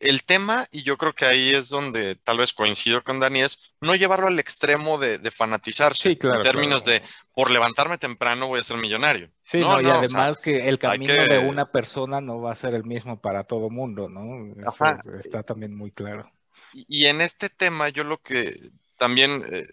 el 0.00 0.22
tema, 0.22 0.66
y 0.70 0.82
yo 0.82 0.96
creo 0.96 1.14
que 1.14 1.24
ahí 1.24 1.50
es 1.50 1.68
donde 1.68 2.14
tal 2.14 2.38
vez 2.38 2.52
coincido 2.52 3.02
con 3.02 3.20
Dani, 3.20 3.40
es 3.40 3.74
no 3.80 3.94
llevarlo 3.94 4.26
al 4.26 4.38
extremo 4.38 4.98
de, 4.98 5.18
fanatizarse. 5.30 6.10
Sí, 6.10 6.16
claro, 6.16 6.36
en 6.36 6.42
términos 6.42 6.84
de, 6.84 7.02
por 7.34 7.50
levantarme 7.50 7.98
temprano 7.98 8.48
voy 8.48 8.60
a 8.60 8.64
ser 8.64 8.76
millonario. 8.76 9.30
Sí, 9.42 9.58
no, 9.58 9.80
y 9.80 9.86
además 9.86 10.38
que 10.38 10.68
el 10.68 10.78
camino 10.78 11.12
de 11.12 11.38
una 11.38 11.70
persona 11.70 12.20
no 12.20 12.40
va 12.40 12.52
a 12.52 12.56
ser 12.56 12.74
el 12.74 12.84
mismo 12.84 13.20
para 13.20 13.44
todo 13.44 13.70
mundo, 13.70 14.08
¿no? 14.08 14.54
Eso 14.60 14.84
está 15.22 15.42
también 15.42 15.76
muy 15.76 15.90
claro. 15.90 16.30
Y, 16.72 17.06
en 17.06 17.20
este 17.20 17.48
tema, 17.48 17.88
yo 17.88 18.04
lo 18.04 18.18
que 18.18 18.54
también 18.98 19.30
eh, 19.52 19.64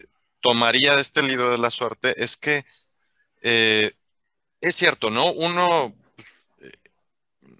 tomaría 0.42 0.94
de 0.96 1.02
este 1.02 1.22
libro 1.22 1.50
de 1.50 1.58
la 1.58 1.70
suerte 1.70 2.14
es 2.22 2.36
que 2.36 2.64
eh, 3.42 3.92
es 4.60 4.76
cierto, 4.76 5.10
¿no? 5.10 5.32
Uno 5.32 5.94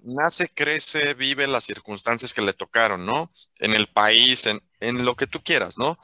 nace, 0.03 0.49
crece, 0.49 1.13
vive 1.13 1.47
las 1.47 1.63
circunstancias 1.63 2.33
que 2.33 2.41
le 2.41 2.53
tocaron, 2.53 3.05
¿no? 3.05 3.31
En 3.59 3.73
el 3.73 3.87
país, 3.87 4.45
en, 4.45 4.61
en 4.79 5.05
lo 5.05 5.15
que 5.15 5.27
tú 5.27 5.41
quieras, 5.43 5.77
¿no? 5.77 5.97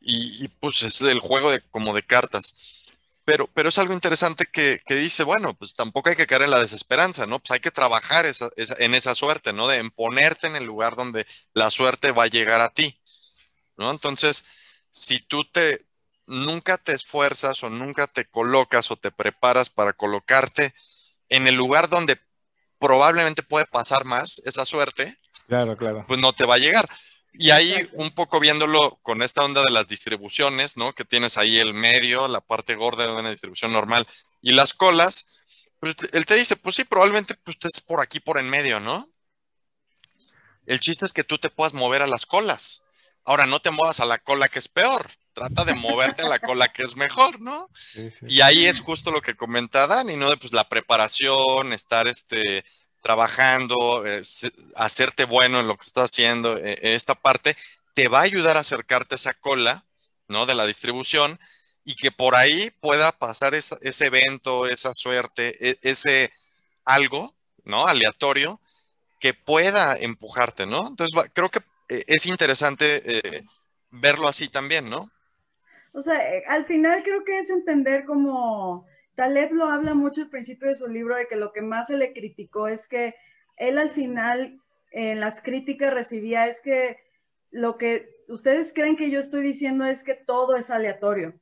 Y, 0.00 0.48
pues 0.48 0.82
es 0.82 1.00
el 1.02 1.20
juego 1.20 1.50
de, 1.50 1.62
como 1.70 1.94
de 1.94 2.02
cartas. 2.02 2.82
Pero, 3.24 3.48
pero 3.54 3.68
es 3.68 3.78
algo 3.78 3.94
interesante 3.94 4.46
que, 4.52 4.82
que, 4.84 4.96
dice, 4.96 5.22
bueno, 5.22 5.54
pues 5.54 5.74
tampoco 5.74 6.10
hay 6.10 6.16
que 6.16 6.26
caer 6.26 6.42
en 6.42 6.50
la 6.50 6.60
desesperanza, 6.60 7.26
¿no? 7.26 7.38
Pues 7.38 7.52
hay 7.52 7.60
que 7.60 7.70
trabajar 7.70 8.26
esa, 8.26 8.50
en 8.78 8.94
esa 8.94 9.14
suerte, 9.14 9.52
¿no? 9.52 9.68
De 9.68 9.82
ponerte 9.90 10.48
en 10.48 10.56
el 10.56 10.64
lugar 10.64 10.96
donde 10.96 11.26
la 11.54 11.70
suerte 11.70 12.12
va 12.12 12.24
a 12.24 12.28
llegar 12.28 12.60
a 12.60 12.70
ti, 12.70 13.00
¿no? 13.76 13.90
Entonces, 13.92 14.44
si 14.90 15.20
tú 15.20 15.44
te, 15.44 15.78
nunca 16.26 16.78
te 16.78 16.92
esfuerzas 16.92 17.62
o 17.62 17.70
nunca 17.70 18.06
te 18.06 18.24
colocas 18.26 18.90
o 18.90 18.96
te 18.96 19.10
preparas 19.10 19.70
para 19.70 19.92
colocarte 19.92 20.74
en 21.28 21.46
el 21.46 21.54
lugar 21.54 21.88
donde 21.88 22.18
probablemente 22.78 23.42
puede 23.42 23.66
pasar 23.66 24.04
más 24.04 24.40
esa 24.44 24.66
suerte, 24.66 25.16
claro, 25.46 25.76
claro. 25.76 26.04
pues 26.06 26.20
no 26.20 26.32
te 26.32 26.44
va 26.44 26.56
a 26.56 26.58
llegar. 26.58 26.88
Y 27.34 27.50
ahí 27.50 27.74
un 27.94 28.10
poco 28.10 28.40
viéndolo 28.40 28.98
con 29.02 29.22
esta 29.22 29.42
onda 29.42 29.62
de 29.62 29.70
las 29.70 29.86
distribuciones, 29.86 30.76
¿no? 30.76 30.92
Que 30.92 31.04
tienes 31.04 31.38
ahí 31.38 31.58
el 31.58 31.72
medio, 31.72 32.28
la 32.28 32.42
parte 32.42 32.74
gorda 32.74 33.06
de 33.06 33.12
una 33.12 33.30
distribución 33.30 33.72
normal 33.72 34.06
y 34.42 34.52
las 34.52 34.74
colas, 34.74 35.26
pues 35.80 35.96
él 36.12 36.26
te 36.26 36.34
dice, 36.34 36.56
pues 36.56 36.76
sí, 36.76 36.84
probablemente 36.84 37.34
pues, 37.42 37.56
estés 37.56 37.80
por 37.80 38.00
aquí, 38.00 38.20
por 38.20 38.38
en 38.38 38.50
medio, 38.50 38.80
¿no? 38.80 39.08
El 40.66 40.80
chiste 40.80 41.06
es 41.06 41.12
que 41.12 41.24
tú 41.24 41.38
te 41.38 41.50
puedas 41.50 41.72
mover 41.72 42.02
a 42.02 42.06
las 42.06 42.26
colas. 42.26 42.82
Ahora 43.24 43.46
no 43.46 43.60
te 43.60 43.70
muevas 43.70 44.00
a 44.00 44.04
la 44.04 44.18
cola 44.18 44.48
que 44.48 44.58
es 44.58 44.68
peor, 44.68 45.10
trata 45.32 45.64
de 45.64 45.74
moverte 45.74 46.22
a 46.22 46.28
la 46.28 46.38
cola 46.38 46.72
que 46.72 46.82
es 46.82 46.96
mejor, 46.96 47.40
¿no? 47.40 47.68
Y 48.28 48.40
ahí 48.40 48.66
es 48.66 48.80
justo 48.80 49.10
lo 49.10 49.22
que 49.22 49.34
comenta 49.34 49.86
Dani, 49.86 50.16
¿no? 50.16 50.28
Pues 50.36 50.52
la 50.52 50.68
preparación, 50.68 51.72
estar 51.72 52.06
este, 52.06 52.64
trabajando, 53.02 54.06
eh, 54.06 54.22
hacerte 54.76 55.24
bueno 55.24 55.60
en 55.60 55.68
lo 55.68 55.76
que 55.76 55.84
estás 55.84 56.10
haciendo, 56.12 56.56
eh, 56.56 56.78
esta 56.82 57.14
parte 57.14 57.56
te 57.94 58.08
va 58.08 58.20
a 58.20 58.22
ayudar 58.22 58.56
a 58.56 58.60
acercarte 58.60 59.14
a 59.14 59.16
esa 59.16 59.34
cola, 59.34 59.84
¿no? 60.28 60.46
De 60.46 60.54
la 60.54 60.66
distribución 60.66 61.38
y 61.84 61.96
que 61.96 62.12
por 62.12 62.36
ahí 62.36 62.70
pueda 62.80 63.12
pasar 63.12 63.54
ese 63.54 64.06
evento, 64.06 64.66
esa 64.66 64.94
suerte, 64.94 65.70
e, 65.70 65.78
ese 65.82 66.32
algo, 66.84 67.34
¿no? 67.64 67.86
Aleatorio 67.86 68.60
que 69.18 69.34
pueda 69.34 69.96
empujarte, 69.96 70.66
¿no? 70.66 70.88
Entonces, 70.88 71.30
creo 71.32 71.50
que 71.50 71.60
eh, 71.88 72.04
es 72.06 72.26
interesante 72.26 73.44
verlo 73.92 74.26
así 74.26 74.48
también, 74.48 74.90
¿no? 74.90 75.11
O 75.92 76.02
sea, 76.02 76.20
al 76.48 76.64
final 76.64 77.02
creo 77.02 77.24
que 77.24 77.38
es 77.38 77.50
entender 77.50 78.04
como 78.04 78.86
Taleb 79.14 79.52
lo 79.52 79.66
habla 79.66 79.94
mucho 79.94 80.22
al 80.22 80.30
principio 80.30 80.68
de 80.68 80.76
su 80.76 80.88
libro 80.88 81.16
de 81.16 81.28
que 81.28 81.36
lo 81.36 81.52
que 81.52 81.62
más 81.62 81.88
se 81.88 81.96
le 81.96 82.12
criticó 82.12 82.68
es 82.68 82.88
que 82.88 83.14
él 83.56 83.78
al 83.78 83.90
final 83.90 84.58
en 84.90 85.20
las 85.20 85.40
críticas 85.40 85.92
recibía 85.92 86.46
es 86.46 86.60
que 86.60 86.96
lo 87.50 87.76
que 87.76 88.08
ustedes 88.28 88.72
creen 88.72 88.96
que 88.96 89.10
yo 89.10 89.20
estoy 89.20 89.42
diciendo 89.42 89.84
es 89.84 90.02
que 90.02 90.14
todo 90.14 90.56
es 90.56 90.70
aleatorio. 90.70 91.34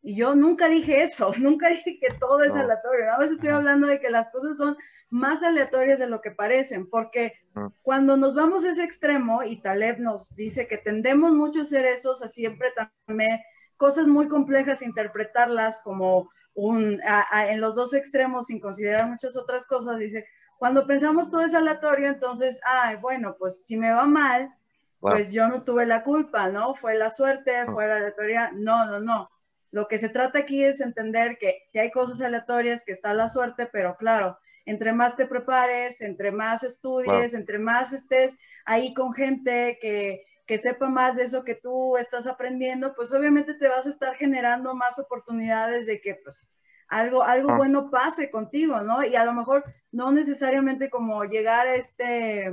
Y 0.00 0.16
yo 0.16 0.34
nunca 0.34 0.68
dije 0.68 1.02
eso, 1.02 1.32
nunca 1.38 1.68
dije 1.68 1.98
que 2.00 2.08
todo 2.18 2.42
es 2.42 2.54
aleatorio. 2.54 3.12
A 3.12 3.18
veces 3.18 3.36
estoy 3.36 3.50
hablando 3.50 3.86
de 3.86 4.00
que 4.00 4.10
las 4.10 4.32
cosas 4.32 4.56
son 4.56 4.76
más 5.10 5.42
aleatorias 5.42 5.98
de 5.98 6.08
lo 6.08 6.22
que 6.22 6.30
parecen, 6.30 6.88
porque 6.88 7.34
cuando 7.82 8.16
nos 8.16 8.34
vamos 8.34 8.64
a 8.64 8.70
ese 8.70 8.82
extremo, 8.82 9.42
y 9.42 9.60
Taleb 9.60 10.00
nos 10.00 10.34
dice 10.34 10.66
que 10.66 10.78
tendemos 10.78 11.32
mucho 11.32 11.60
a 11.60 11.66
ser 11.66 11.84
esos, 11.84 12.22
a 12.22 12.28
siempre 12.28 12.72
también 13.06 13.38
cosas 13.82 14.06
muy 14.06 14.28
complejas, 14.28 14.80
interpretarlas 14.80 15.82
como 15.82 16.30
un, 16.54 17.00
en 17.48 17.60
los 17.60 17.74
dos 17.74 17.94
extremos 17.94 18.46
sin 18.46 18.60
considerar 18.60 19.10
muchas 19.10 19.36
otras 19.36 19.66
cosas, 19.66 19.98
dice, 19.98 20.24
cuando 20.56 20.86
pensamos 20.86 21.28
todo 21.28 21.40
es 21.40 21.52
aleatorio, 21.52 22.06
entonces, 22.06 22.60
ay, 22.64 22.94
bueno, 22.94 23.34
pues 23.40 23.66
si 23.66 23.76
me 23.76 23.90
va 23.90 24.04
mal, 24.04 24.54
pues 25.00 25.32
yo 25.32 25.48
no 25.48 25.64
tuve 25.64 25.84
la 25.84 26.04
culpa, 26.04 26.48
¿no? 26.48 26.76
Fue 26.76 26.94
la 26.94 27.10
suerte, 27.10 27.56
ah. 27.56 27.66
fue 27.72 27.88
la 27.88 27.96
aleatoria. 27.96 28.52
No, 28.54 28.86
no, 28.86 29.00
no. 29.00 29.28
Lo 29.72 29.88
que 29.88 29.98
se 29.98 30.08
trata 30.08 30.38
aquí 30.38 30.62
es 30.62 30.80
entender 30.80 31.36
que 31.38 31.62
si 31.66 31.80
hay 31.80 31.90
cosas 31.90 32.22
aleatorias, 32.22 32.84
que 32.84 32.92
está 32.92 33.12
la 33.14 33.28
suerte, 33.28 33.66
pero 33.66 33.96
claro, 33.96 34.38
entre 34.64 34.92
más 34.92 35.16
te 35.16 35.26
prepares, 35.26 36.00
entre 36.02 36.30
más 36.30 36.62
estudies, 36.62 37.34
entre 37.34 37.58
más 37.58 37.92
estés 37.92 38.38
ahí 38.64 38.94
con 38.94 39.12
gente 39.12 39.76
que, 39.82 40.24
que 40.52 40.58
sepa 40.58 40.86
más 40.86 41.16
de 41.16 41.22
eso 41.22 41.44
que 41.44 41.54
tú 41.54 41.96
estás 41.96 42.26
aprendiendo, 42.26 42.94
pues 42.94 43.10
obviamente 43.10 43.54
te 43.54 43.68
vas 43.68 43.86
a 43.86 43.88
estar 43.88 44.14
generando 44.16 44.74
más 44.74 44.98
oportunidades 44.98 45.86
de 45.86 45.98
que 45.98 46.16
pues 46.16 46.46
algo, 46.88 47.22
algo 47.22 47.52
ah. 47.52 47.56
bueno 47.56 47.90
pase 47.90 48.30
contigo, 48.30 48.82
¿no? 48.82 49.02
Y 49.02 49.16
a 49.16 49.24
lo 49.24 49.32
mejor 49.32 49.64
no 49.92 50.12
necesariamente 50.12 50.90
como 50.90 51.24
llegar 51.24 51.68
a 51.68 51.76
este, 51.76 52.52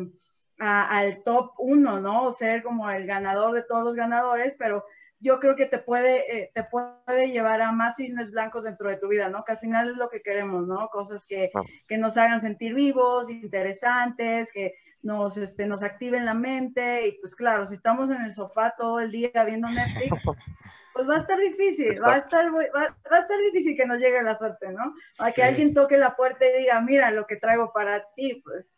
al 0.60 1.24
top 1.24 1.52
uno, 1.58 2.00
¿no? 2.00 2.24
O 2.24 2.32
ser 2.32 2.64
como 2.64 2.90
el 2.90 3.06
ganador 3.06 3.52
de 3.52 3.64
todos 3.64 3.84
los 3.84 3.96
ganadores, 3.96 4.56
pero 4.58 4.86
yo 5.20 5.42
creo 5.42 5.58
que 5.58 5.66
te 5.66 5.80
puede, 5.80 6.44
eh, 6.44 6.52
te 6.54 6.64
puede 6.64 7.32
llevar 7.32 7.62
a 7.62 7.74
más 7.74 7.98
cisnes 7.98 8.32
blancos 8.32 8.64
dentro 8.64 8.88
de 8.88 8.96
tu 8.96 9.10
vida, 9.10 9.28
¿no? 9.28 9.44
Que 9.44 9.52
al 9.52 9.60
final 9.60 9.90
es 9.90 9.98
lo 9.98 10.10
que 10.10 10.22
queremos, 10.22 10.66
¿no? 10.66 10.88
Cosas 10.88 11.26
que, 11.26 11.52
que 11.86 11.98
nos 11.98 12.16
hagan 12.16 12.40
sentir 12.40 12.74
vivos, 12.74 13.30
interesantes, 13.30 14.54
que 14.54 14.76
nos, 15.02 15.38
este, 15.38 15.66
nos 15.66 15.84
activen 15.84 16.26
la 16.26 16.34
mente 16.34 17.08
y 17.08 17.12
pues 17.20 17.36
claro, 17.36 17.66
si 17.66 17.76
estamos 17.76 18.10
en 18.10 18.22
el 18.22 18.34
sofá 18.34 18.74
todo 18.78 19.00
el 19.00 19.12
día 19.12 19.44
viendo 19.46 19.70
Netflix, 19.70 20.22
pues 20.94 21.10
va 21.10 21.16
a 21.16 21.20
estar 21.20 21.40
difícil, 21.40 21.94
va 22.04 22.16
a 22.16 22.18
estar, 22.18 22.46
va, 22.54 22.98
a 23.12 23.20
estar 23.20 23.40
difícil 23.40 23.76
que 23.76 23.86
nos 23.86 24.02
llegue 24.02 24.22
la 24.22 24.36
suerte, 24.36 24.72
¿no? 24.72 24.94
A 25.20 25.32
que 25.32 25.44
alguien 25.44 25.74
toque 25.74 25.98
la 25.98 26.16
puerta 26.16 26.46
y 26.46 26.60
diga, 26.60 26.82
mira 26.82 27.12
lo 27.12 27.26
que 27.26 27.38
traigo 27.38 27.72
para 27.72 28.04
ti, 28.16 28.42
pues. 28.44 28.74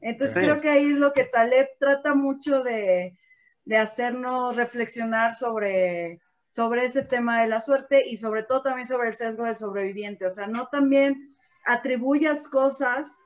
Entonces 0.00 0.36
creo 0.36 0.60
que 0.60 0.70
ahí 0.70 0.92
es 0.92 0.98
lo 0.98 1.12
que 1.12 1.24
Taleb 1.24 1.68
trata 1.80 2.14
mucho 2.14 2.62
de, 2.62 3.18
de 3.64 3.76
hacernos 3.76 4.54
reflexionar 4.54 5.34
sobre, 5.34 6.20
sobre 6.50 6.84
ese 6.84 7.02
tema 7.02 7.40
de 7.40 7.48
la 7.48 7.60
suerte 7.60 8.02
y 8.08 8.16
sobre 8.16 8.44
todo 8.44 8.62
también 8.62 8.86
sobre 8.86 9.08
el 9.08 9.14
sesgo 9.14 9.44
del 9.44 9.56
sobreviviente. 9.56 10.24
O 10.24 10.30
sea, 10.30 10.46
no 10.46 10.68
también 10.68 11.34
atribuyas 11.64 12.48
cosas 12.48 13.18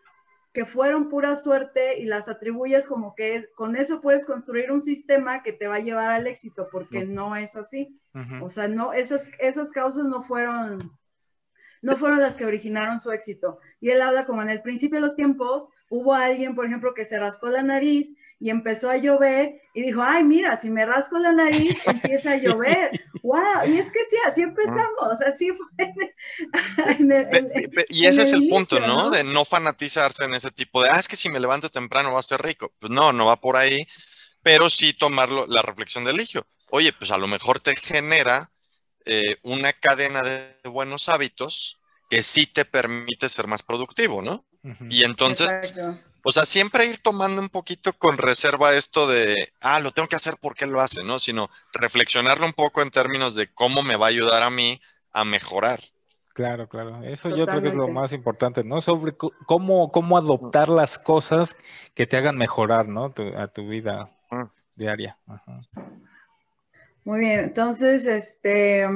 que 0.52 0.66
fueron 0.66 1.08
pura 1.08 1.34
suerte 1.34 1.98
y 1.98 2.04
las 2.04 2.28
atribuyes 2.28 2.86
como 2.86 3.14
que 3.14 3.48
con 3.54 3.74
eso 3.74 4.00
puedes 4.00 4.26
construir 4.26 4.70
un 4.70 4.82
sistema 4.82 5.42
que 5.42 5.52
te 5.52 5.66
va 5.66 5.76
a 5.76 5.80
llevar 5.80 6.10
al 6.10 6.26
éxito, 6.26 6.68
porque 6.70 7.04
no, 7.04 7.36
es 7.36 7.56
así. 7.56 7.98
O 8.42 8.50
sea, 8.50 8.68
no, 8.68 8.92
esas, 8.92 9.30
esas 9.38 9.70
causas 9.70 10.04
no 10.04 10.22
fueron, 10.22 10.78
no 11.80 11.96
fueron 11.96 12.20
las 12.20 12.36
que 12.36 12.44
originaron 12.44 13.00
su 13.00 13.12
éxito. 13.12 13.60
Y 13.80 13.90
él 13.90 14.02
habla 14.02 14.26
como 14.26 14.42
en 14.42 14.50
el 14.50 14.60
principio 14.60 14.98
de 14.98 15.06
los 15.06 15.16
tiempos, 15.16 15.68
hubo 15.88 16.12
alguien, 16.12 16.54
por 16.54 16.66
ejemplo, 16.66 16.92
que 16.92 17.06
se 17.06 17.18
rascó 17.18 17.48
la 17.48 17.62
nariz 17.62 18.14
y 18.42 18.50
empezó 18.50 18.90
a 18.90 18.96
llover 18.96 19.62
y 19.72 19.82
dijo, 19.82 20.02
ay, 20.02 20.24
mira, 20.24 20.56
si 20.56 20.68
me 20.68 20.84
rasco 20.84 21.16
la 21.16 21.30
nariz, 21.30 21.78
empieza 21.86 22.32
a 22.32 22.36
llover. 22.38 22.90
¡Wow! 23.22 23.68
Y 23.68 23.78
es 23.78 23.92
que 23.92 24.00
sí, 24.10 24.16
así 24.26 24.42
empezamos, 24.42 25.20
así 25.24 25.48
fue. 25.50 25.94
y 27.88 28.04
ese 28.04 28.24
es 28.24 28.32
el 28.32 28.48
punto, 28.48 28.80
¿no? 28.80 29.10
De 29.10 29.22
no 29.22 29.44
fanatizarse 29.44 30.24
en 30.24 30.34
ese 30.34 30.50
tipo 30.50 30.82
de, 30.82 30.88
ah, 30.90 30.98
es 30.98 31.06
que 31.06 31.14
si 31.14 31.28
me 31.28 31.38
levanto 31.38 31.70
temprano 31.70 32.12
va 32.12 32.18
a 32.18 32.24
ser 32.24 32.42
rico. 32.42 32.72
Pues 32.80 32.92
no, 32.92 33.12
no 33.12 33.26
va 33.26 33.40
por 33.40 33.56
ahí, 33.56 33.86
pero 34.42 34.68
sí 34.68 34.92
tomarlo, 34.92 35.46
la 35.46 35.62
reflexión 35.62 36.02
del 36.02 36.20
hijo. 36.20 36.44
Oye, 36.70 36.92
pues 36.92 37.12
a 37.12 37.18
lo 37.18 37.28
mejor 37.28 37.60
te 37.60 37.76
genera 37.76 38.50
eh, 39.04 39.36
una 39.42 39.72
cadena 39.72 40.20
de 40.22 40.56
buenos 40.64 41.08
hábitos 41.08 41.78
que 42.10 42.24
sí 42.24 42.46
te 42.46 42.64
permite 42.64 43.28
ser 43.28 43.46
más 43.46 43.62
productivo, 43.62 44.20
¿no? 44.20 44.44
Y 44.90 45.04
entonces, 45.04 45.74
o 46.24 46.32
sea, 46.32 46.44
siempre 46.44 46.86
ir 46.86 46.98
tomando 46.98 47.40
un 47.40 47.48
poquito 47.48 47.92
con 47.92 48.16
reserva 48.16 48.74
esto 48.74 49.08
de, 49.08 49.52
ah, 49.60 49.80
lo 49.80 49.90
tengo 49.90 50.08
que 50.08 50.16
hacer 50.16 50.34
porque 50.40 50.64
él 50.64 50.70
lo 50.70 50.80
hace, 50.80 51.02
¿no? 51.02 51.18
Sino 51.18 51.50
reflexionarlo 51.72 52.46
un 52.46 52.52
poco 52.52 52.82
en 52.82 52.90
términos 52.90 53.34
de 53.34 53.48
cómo 53.48 53.82
me 53.82 53.96
va 53.96 54.06
a 54.06 54.10
ayudar 54.10 54.42
a 54.42 54.50
mí 54.50 54.80
a 55.12 55.24
mejorar. 55.24 55.80
Claro, 56.32 56.68
claro. 56.68 57.02
Eso 57.02 57.28
yo 57.28 57.46
creo 57.46 57.60
que 57.60 57.68
es 57.68 57.74
lo 57.74 57.88
más 57.88 58.12
importante, 58.12 58.64
¿no? 58.64 58.80
Sobre 58.80 59.14
cómo, 59.16 59.90
cómo 59.90 60.16
adoptar 60.16 60.68
las 60.68 60.98
cosas 60.98 61.56
que 61.94 62.06
te 62.06 62.16
hagan 62.16 62.38
mejorar, 62.38 62.88
¿no? 62.88 63.12
a 63.36 63.48
tu 63.48 63.68
vida 63.68 64.10
mm. 64.30 64.44
diaria. 64.76 65.18
Muy 67.04 67.20
bien, 67.20 67.40
entonces, 67.40 68.06
este, 68.06 68.86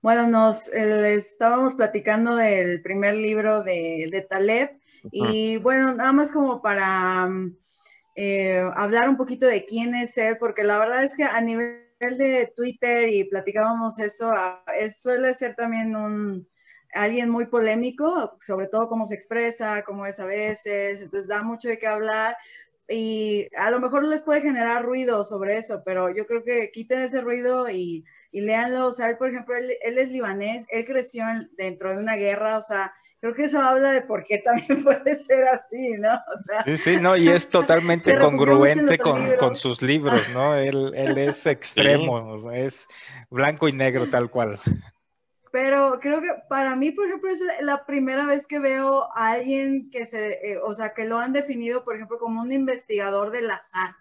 bueno, 0.00 0.26
nos 0.26 0.68
eh, 0.68 1.14
estábamos 1.14 1.74
platicando 1.74 2.34
del 2.36 2.80
primer 2.82 3.14
libro 3.14 3.62
de, 3.62 4.08
de 4.10 4.22
Taleb 4.22 4.77
y 5.10 5.56
bueno, 5.58 5.94
nada 5.94 6.12
más 6.12 6.32
como 6.32 6.60
para 6.60 7.28
eh, 8.14 8.62
hablar 8.74 9.08
un 9.08 9.16
poquito 9.16 9.46
de 9.46 9.64
quién 9.64 9.94
es 9.94 10.16
él, 10.18 10.38
porque 10.38 10.64
la 10.64 10.78
verdad 10.78 11.04
es 11.04 11.14
que 11.14 11.24
a 11.24 11.40
nivel 11.40 11.84
de 12.00 12.52
Twitter 12.54 13.08
y 13.08 13.24
platicábamos 13.24 13.98
eso, 13.98 14.32
suele 14.96 15.34
ser 15.34 15.54
también 15.54 15.96
un 15.96 16.48
alguien 16.94 17.28
muy 17.30 17.46
polémico, 17.46 18.38
sobre 18.46 18.66
todo 18.66 18.88
cómo 18.88 19.06
se 19.06 19.14
expresa, 19.14 19.82
cómo 19.84 20.06
es 20.06 20.18
a 20.20 20.24
veces, 20.24 21.00
entonces 21.00 21.28
da 21.28 21.42
mucho 21.42 21.68
de 21.68 21.78
qué 21.78 21.86
hablar 21.86 22.36
y 22.88 23.48
a 23.56 23.70
lo 23.70 23.80
mejor 23.80 24.04
les 24.04 24.22
puede 24.22 24.40
generar 24.40 24.84
ruido 24.84 25.22
sobre 25.22 25.58
eso, 25.58 25.82
pero 25.84 26.08
yo 26.14 26.26
creo 26.26 26.42
que 26.42 26.70
quiten 26.70 27.00
ese 27.00 27.20
ruido 27.20 27.68
y, 27.68 28.04
y 28.32 28.40
léanlo, 28.40 28.86
o 28.86 28.92
sea, 28.92 29.10
él, 29.10 29.18
por 29.18 29.28
ejemplo, 29.28 29.54
él, 29.56 29.74
él 29.82 29.98
es 29.98 30.08
libanés, 30.08 30.64
él 30.70 30.86
creció 30.86 31.24
dentro 31.58 31.90
de 31.90 31.98
una 31.98 32.16
guerra, 32.16 32.56
o 32.56 32.62
sea, 32.62 32.92
creo 33.20 33.34
que 33.34 33.44
eso 33.44 33.60
habla 33.60 33.92
de 33.92 34.02
por 34.02 34.24
qué 34.24 34.38
también 34.38 34.66
puede 34.84 35.14
ser 35.16 35.48
así, 35.48 35.92
¿no? 35.98 36.14
O 36.14 36.38
sea, 36.44 36.64
sí, 36.64 36.76
sí, 36.76 36.96
no, 37.00 37.16
y 37.16 37.28
es 37.28 37.48
totalmente 37.50 38.18
congruente 38.18 38.98
con, 38.98 39.36
con, 39.36 39.56
sus 39.56 39.82
libros, 39.82 40.28
¿no? 40.30 40.54
Él, 40.54 40.92
él 40.94 41.18
es 41.18 41.46
extremo, 41.46 42.32
o 42.32 42.38
sea, 42.38 42.54
es 42.54 42.86
blanco 43.30 43.68
y 43.68 43.72
negro 43.72 44.08
tal 44.10 44.30
cual. 44.30 44.60
Pero 45.50 45.98
creo 46.00 46.20
que 46.20 46.28
para 46.48 46.76
mí, 46.76 46.90
por 46.90 47.06
ejemplo, 47.06 47.30
es 47.30 47.42
la 47.62 47.86
primera 47.86 48.26
vez 48.26 48.46
que 48.46 48.58
veo 48.58 49.08
a 49.16 49.30
alguien 49.30 49.90
que 49.90 50.04
se, 50.04 50.52
eh, 50.52 50.58
o 50.62 50.74
sea, 50.74 50.92
que 50.92 51.06
lo 51.06 51.18
han 51.18 51.32
definido, 51.32 51.84
por 51.84 51.96
ejemplo, 51.96 52.18
como 52.18 52.42
un 52.42 52.52
investigador 52.52 53.30
del 53.30 53.50
azar. 53.50 53.94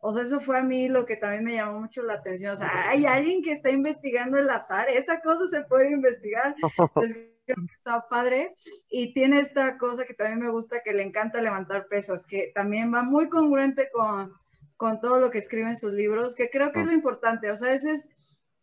O 0.00 0.12
sea, 0.12 0.24
eso 0.24 0.40
fue 0.40 0.58
a 0.58 0.62
mí 0.62 0.88
lo 0.88 1.06
que 1.06 1.16
también 1.16 1.44
me 1.44 1.54
llamó 1.54 1.80
mucho 1.80 2.02
la 2.02 2.14
atención. 2.14 2.52
O 2.52 2.56
sea, 2.56 2.88
hay 2.88 3.06
alguien 3.06 3.42
que 3.42 3.52
está 3.52 3.70
investigando 3.70 4.38
el 4.38 4.50
azar, 4.50 4.88
esa 4.88 5.20
cosa 5.20 5.48
se 5.48 5.62
puede 5.62 5.92
investigar. 5.92 6.54
Entonces, 6.78 7.28
creo 7.54 7.66
que 7.66 7.74
está 7.74 8.08
padre. 8.08 8.54
Y 8.88 9.12
tiene 9.12 9.40
esta 9.40 9.78
cosa 9.78 10.04
que 10.04 10.14
también 10.14 10.40
me 10.40 10.50
gusta, 10.50 10.82
que 10.82 10.92
le 10.92 11.02
encanta 11.02 11.40
levantar 11.40 11.88
pesas, 11.88 12.26
que 12.26 12.52
también 12.54 12.92
va 12.92 13.02
muy 13.02 13.28
congruente 13.28 13.88
con, 13.92 14.32
con 14.76 15.00
todo 15.00 15.20
lo 15.20 15.30
que 15.30 15.38
escribe 15.38 15.68
en 15.68 15.76
sus 15.76 15.92
libros, 15.92 16.34
que 16.34 16.50
creo 16.50 16.72
que 16.72 16.80
es 16.80 16.86
lo 16.86 16.92
importante. 16.92 17.50
O 17.50 17.56
sea, 17.56 17.72
ese 17.72 17.92
es, 17.92 18.08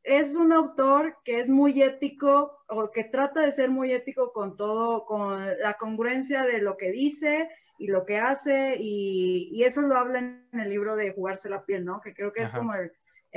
es 0.03 0.35
un 0.35 0.53
autor 0.53 1.17
que 1.23 1.39
es 1.39 1.49
muy 1.49 1.81
ético 1.81 2.59
o 2.67 2.91
que 2.91 3.03
trata 3.03 3.41
de 3.41 3.51
ser 3.51 3.69
muy 3.69 3.91
ético 3.91 4.31
con 4.31 4.55
todo, 4.55 5.05
con 5.05 5.45
la 5.59 5.73
congruencia 5.73 6.43
de 6.43 6.59
lo 6.59 6.77
que 6.77 6.91
dice 6.91 7.49
y 7.77 7.87
lo 7.87 8.05
que 8.05 8.17
hace, 8.17 8.77
y, 8.79 9.63
eso 9.63 9.81
lo 9.81 9.97
habla 9.97 10.19
en 10.19 10.47
el 10.53 10.69
libro 10.69 10.95
de 10.95 11.11
Jugarse 11.11 11.49
la 11.49 11.65
piel, 11.65 11.83
¿no? 11.83 11.99
Que 11.99 12.13
creo 12.13 12.31
que 12.31 12.43
es 12.43 12.53
como 12.53 12.73
el, 12.73 12.93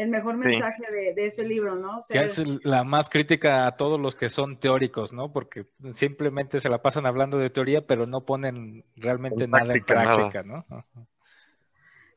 mejor 0.07 0.37
mensaje 0.37 0.85
de, 0.93 1.27
ese 1.27 1.45
libro, 1.45 1.75
¿no? 1.75 1.99
que 2.09 2.21
es 2.21 2.41
la 2.65 2.85
más 2.85 3.09
crítica 3.09 3.67
a 3.67 3.77
todos 3.77 4.01
los 4.01 4.15
que 4.15 4.29
son 4.29 4.61
teóricos, 4.61 5.13
¿no? 5.13 5.33
Porque 5.33 5.67
simplemente 5.97 6.61
se 6.61 6.69
la 6.69 6.81
pasan 6.81 7.05
hablando 7.05 7.37
de 7.39 7.51
teoría, 7.51 7.85
pero 7.85 8.07
no 8.07 8.25
ponen 8.25 8.85
realmente 8.95 9.49
nada 9.49 9.75
en 9.75 9.85
práctica, 9.85 10.45
¿no? 10.45 10.65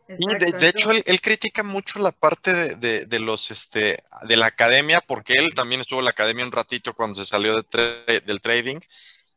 de, 0.08 0.68
hecho, 0.68 0.92
él, 0.92 1.22
critica 1.22 1.64
mucho 1.64 2.00
la 2.00 2.12
parte 2.12 2.76
de, 2.76 3.20
los 3.20 3.50
este 3.52 4.04
de 4.28 4.38
la 4.38 4.48
academia, 4.48 5.02
porque 5.02 5.34
él 5.34 5.54
también 5.56 5.82
estuvo 5.82 6.00
en 6.00 6.06
la 6.06 6.12
academia 6.12 6.46
un 6.46 6.52
ratito 6.52 6.94
cuando 6.94 7.16
se 7.16 7.26
salió 7.26 7.56
del 7.56 8.42
trading. 8.42 8.80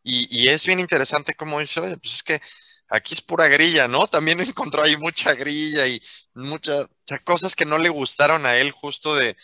Y, 0.02 0.26
y, 0.30 0.48
es 0.48 0.66
bien 0.66 0.80
interesante 0.80 1.34
cómo 1.34 1.60
dice, 1.60 1.80
pues 1.80 2.14
es 2.16 2.22
que 2.22 2.40
aquí 2.88 3.14
es 3.14 3.22
pura 3.22 3.48
grilla, 3.48 3.88
¿no? 3.88 4.06
También 4.06 4.40
encontró 4.40 4.82
ahí 4.82 4.96
mucha 4.96 5.34
grilla 5.34 5.86
y 5.86 6.02
muchas, 6.35 6.88
cosas 7.25 7.55
que 7.55 7.64
no 7.64 7.79
le 7.79 7.88
gustaron 7.88 8.47
a 8.47 8.57
él 8.57 8.73
justo 8.73 9.14
de, 9.14 9.37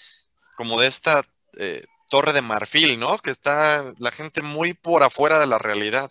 como 0.56 0.80
de 0.80 0.86
esta 0.86 1.22
eh, 1.58 1.84
torre 2.08 2.32
de 2.32 2.42
marfil, 2.42 2.98
¿no? 2.98 3.18
Que 3.18 3.30
está 3.30 3.92
la 3.98 4.10
gente 4.10 4.42
muy 4.42 4.74
por 4.74 5.02
afuera 5.02 5.38
de 5.38 5.46
la 5.46 5.58
realidad. 5.58 6.10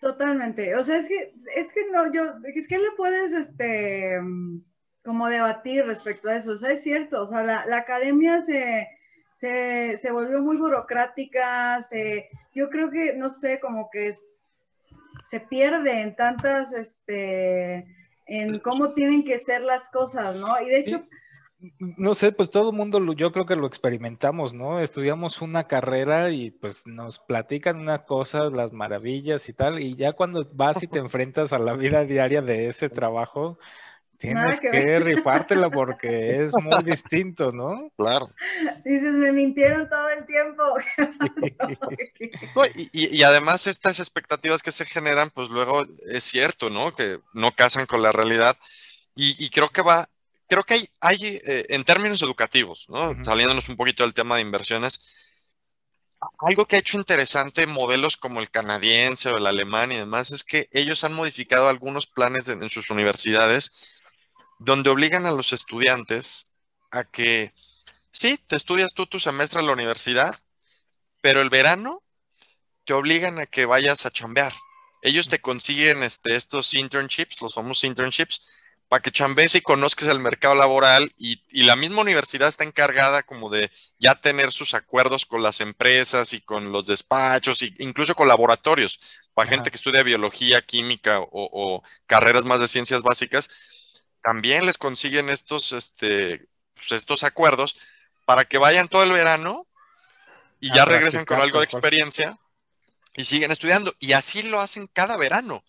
Totalmente. 0.00 0.76
O 0.76 0.84
sea, 0.84 0.98
es 0.98 1.08
que, 1.08 1.34
es 1.56 1.72
que 1.72 1.90
no, 1.90 2.12
yo, 2.12 2.34
es 2.44 2.68
que 2.68 2.78
le 2.78 2.92
puedes, 2.96 3.32
este, 3.32 4.18
como 5.04 5.28
debatir 5.28 5.84
respecto 5.84 6.28
a 6.28 6.36
eso. 6.36 6.52
O 6.52 6.56
sea, 6.56 6.70
es 6.70 6.82
cierto, 6.82 7.22
o 7.22 7.26
sea, 7.26 7.42
la, 7.42 7.66
la 7.66 7.78
academia 7.78 8.40
se, 8.40 8.88
se, 9.34 9.96
se, 9.98 10.10
volvió 10.12 10.40
muy 10.40 10.56
burocrática, 10.56 11.80
se, 11.82 12.28
yo 12.54 12.70
creo 12.70 12.90
que, 12.90 13.14
no 13.14 13.28
sé, 13.28 13.58
como 13.58 13.90
que 13.90 14.08
es, 14.08 14.47
se 15.28 15.40
pierde 15.40 16.00
en 16.00 16.16
tantas, 16.16 16.72
este, 16.72 17.86
en 18.26 18.58
cómo 18.60 18.94
tienen 18.94 19.24
que 19.24 19.38
ser 19.38 19.62
las 19.62 19.88
cosas, 19.88 20.36
¿no? 20.36 20.60
Y 20.60 20.68
de 20.68 20.78
hecho... 20.78 21.04
No 21.80 22.14
sé, 22.14 22.30
pues 22.30 22.50
todo 22.50 22.70
el 22.70 22.76
mundo, 22.76 23.00
yo 23.14 23.32
creo 23.32 23.44
que 23.44 23.56
lo 23.56 23.66
experimentamos, 23.66 24.54
¿no? 24.54 24.78
Estudiamos 24.78 25.42
una 25.42 25.66
carrera 25.66 26.30
y 26.30 26.52
pues 26.52 26.86
nos 26.86 27.18
platican 27.18 27.80
unas 27.80 28.02
cosas, 28.02 28.52
las 28.52 28.72
maravillas 28.72 29.48
y 29.48 29.52
tal, 29.52 29.80
y 29.80 29.96
ya 29.96 30.12
cuando 30.12 30.48
vas 30.52 30.80
y 30.84 30.86
te 30.86 31.00
enfrentas 31.00 31.52
a 31.52 31.58
la 31.58 31.72
vida 31.74 32.04
diaria 32.04 32.42
de 32.42 32.68
ese 32.68 32.88
trabajo, 32.88 33.58
Tienes 34.18 34.60
que, 34.60 34.98
rifártela 34.98 35.70
porque 35.70 36.08
es 36.44 36.52
muy 36.54 36.82
distinto, 36.82 37.52
¿no? 37.52 37.90
Claro. 37.96 38.28
Dices, 38.84 39.14
me 39.14 39.32
mintieron 39.32 39.88
todo 39.88 40.08
el 40.10 40.26
tiempo. 40.26 40.64
y, 42.92 43.22
además 43.22 43.66
estas 43.68 44.00
expectativas 44.00 44.62
que 44.62 44.72
se 44.72 44.84
generan, 44.84 45.30
pues 45.30 45.48
luego 45.50 45.86
es 46.10 46.24
cierto, 46.24 46.68
¿no? 46.68 46.94
Que 46.94 47.20
no 47.32 47.52
casan 47.52 47.86
con 47.86 48.02
la 48.02 48.10
realidad. 48.10 48.56
Y, 49.14 49.50
creo 49.50 49.68
que 49.68 49.82
va, 49.82 50.08
creo 50.48 50.62
que 50.62 50.74
hay, 50.74 50.88
hay 51.00 51.40
eh, 51.44 51.66
en 51.70 51.82
términos 51.82 52.22
educativos, 52.22 52.86
¿no? 52.88 53.16
Saliéndonos 53.24 53.68
un 53.68 53.76
poquito 53.76 54.04
del 54.04 54.14
tema 54.14 54.36
de 54.36 54.42
inversiones, 54.42 55.16
algo 56.38 56.66
que 56.66 56.76
ha 56.76 56.80
hecho 56.80 56.96
interesante 56.96 57.66
modelos 57.66 58.16
como 58.16 58.40
el 58.40 58.50
canadiense 58.50 59.28
o 59.30 59.38
el 59.38 59.46
alemán 59.46 59.90
y 59.90 59.96
demás 59.96 60.30
es 60.30 60.44
que 60.44 60.68
ellos 60.72 61.02
han 61.02 61.14
modificado 61.14 61.68
algunos 61.68 62.06
planes 62.06 62.48
en 62.48 62.68
sus 62.68 62.90
universidades 62.90 63.97
donde 64.58 64.90
obligan 64.90 65.26
a 65.26 65.32
los 65.32 65.52
estudiantes 65.52 66.52
a 66.90 67.04
que, 67.04 67.52
sí, 68.12 68.38
te 68.46 68.56
estudias 68.56 68.92
tú 68.94 69.06
tu 69.06 69.18
semestre 69.18 69.60
en 69.60 69.66
la 69.66 69.72
universidad, 69.72 70.38
pero 71.20 71.40
el 71.40 71.50
verano 71.50 72.02
te 72.84 72.94
obligan 72.94 73.38
a 73.38 73.46
que 73.46 73.66
vayas 73.66 74.06
a 74.06 74.10
chambear. 74.10 74.52
Ellos 75.02 75.28
te 75.28 75.40
consiguen 75.40 76.02
este, 76.02 76.34
estos 76.36 76.74
internships, 76.74 77.40
los 77.40 77.54
famosos 77.54 77.84
internships, 77.84 78.48
para 78.88 79.02
que 79.02 79.12
chambees 79.12 79.54
y 79.54 79.60
conozcas 79.60 80.08
el 80.08 80.18
mercado 80.18 80.54
laboral 80.54 81.12
y, 81.18 81.42
la 81.62 81.76
misma 81.76 82.00
universidad 82.00 82.48
está 82.48 82.64
encargada 82.64 83.22
como 83.22 83.50
de 83.50 83.70
ya 83.98 84.14
tener 84.14 84.50
sus 84.50 84.72
acuerdos 84.74 85.26
con 85.26 85.42
las 85.42 85.60
empresas 85.60 86.32
y 86.32 86.40
con 86.40 86.72
los 86.72 86.86
despachos 86.86 87.60
e 87.62 87.74
incluso 87.78 88.14
con 88.14 88.28
laboratorios 88.28 88.98
para 89.34 89.50
gente 89.50 89.70
que 89.70 89.76
estudia 89.76 90.02
biología, 90.02 90.62
química 90.62 91.20
o, 91.20 91.28
o, 91.32 91.82
carreras 92.06 92.44
más 92.44 92.60
de 92.60 92.68
ciencias 92.68 93.02
básicas 93.02 93.50
también 94.28 94.66
les 94.66 94.76
consiguen 94.76 95.30
estos, 95.30 95.72
este, 95.72 96.46
pues, 96.74 96.92
estos 97.00 97.24
acuerdos 97.24 97.80
para 98.26 98.44
que 98.44 98.58
vayan 98.58 98.86
todo 98.86 99.02
el 99.02 99.10
verano 99.10 99.66
y 100.60 100.70
ya 100.74 100.84
regresen 100.84 101.24
con 101.24 101.40
algo 101.40 101.60
de 101.60 101.64
experiencia 101.64 102.36
y 103.14 103.24
siguen 103.24 103.50
estudiando. 103.52 103.94
Y 103.98 104.12
así 104.12 104.42
lo 104.42 104.60
hacen 104.60 104.86
cada 104.86 105.16
verano. 105.16 105.64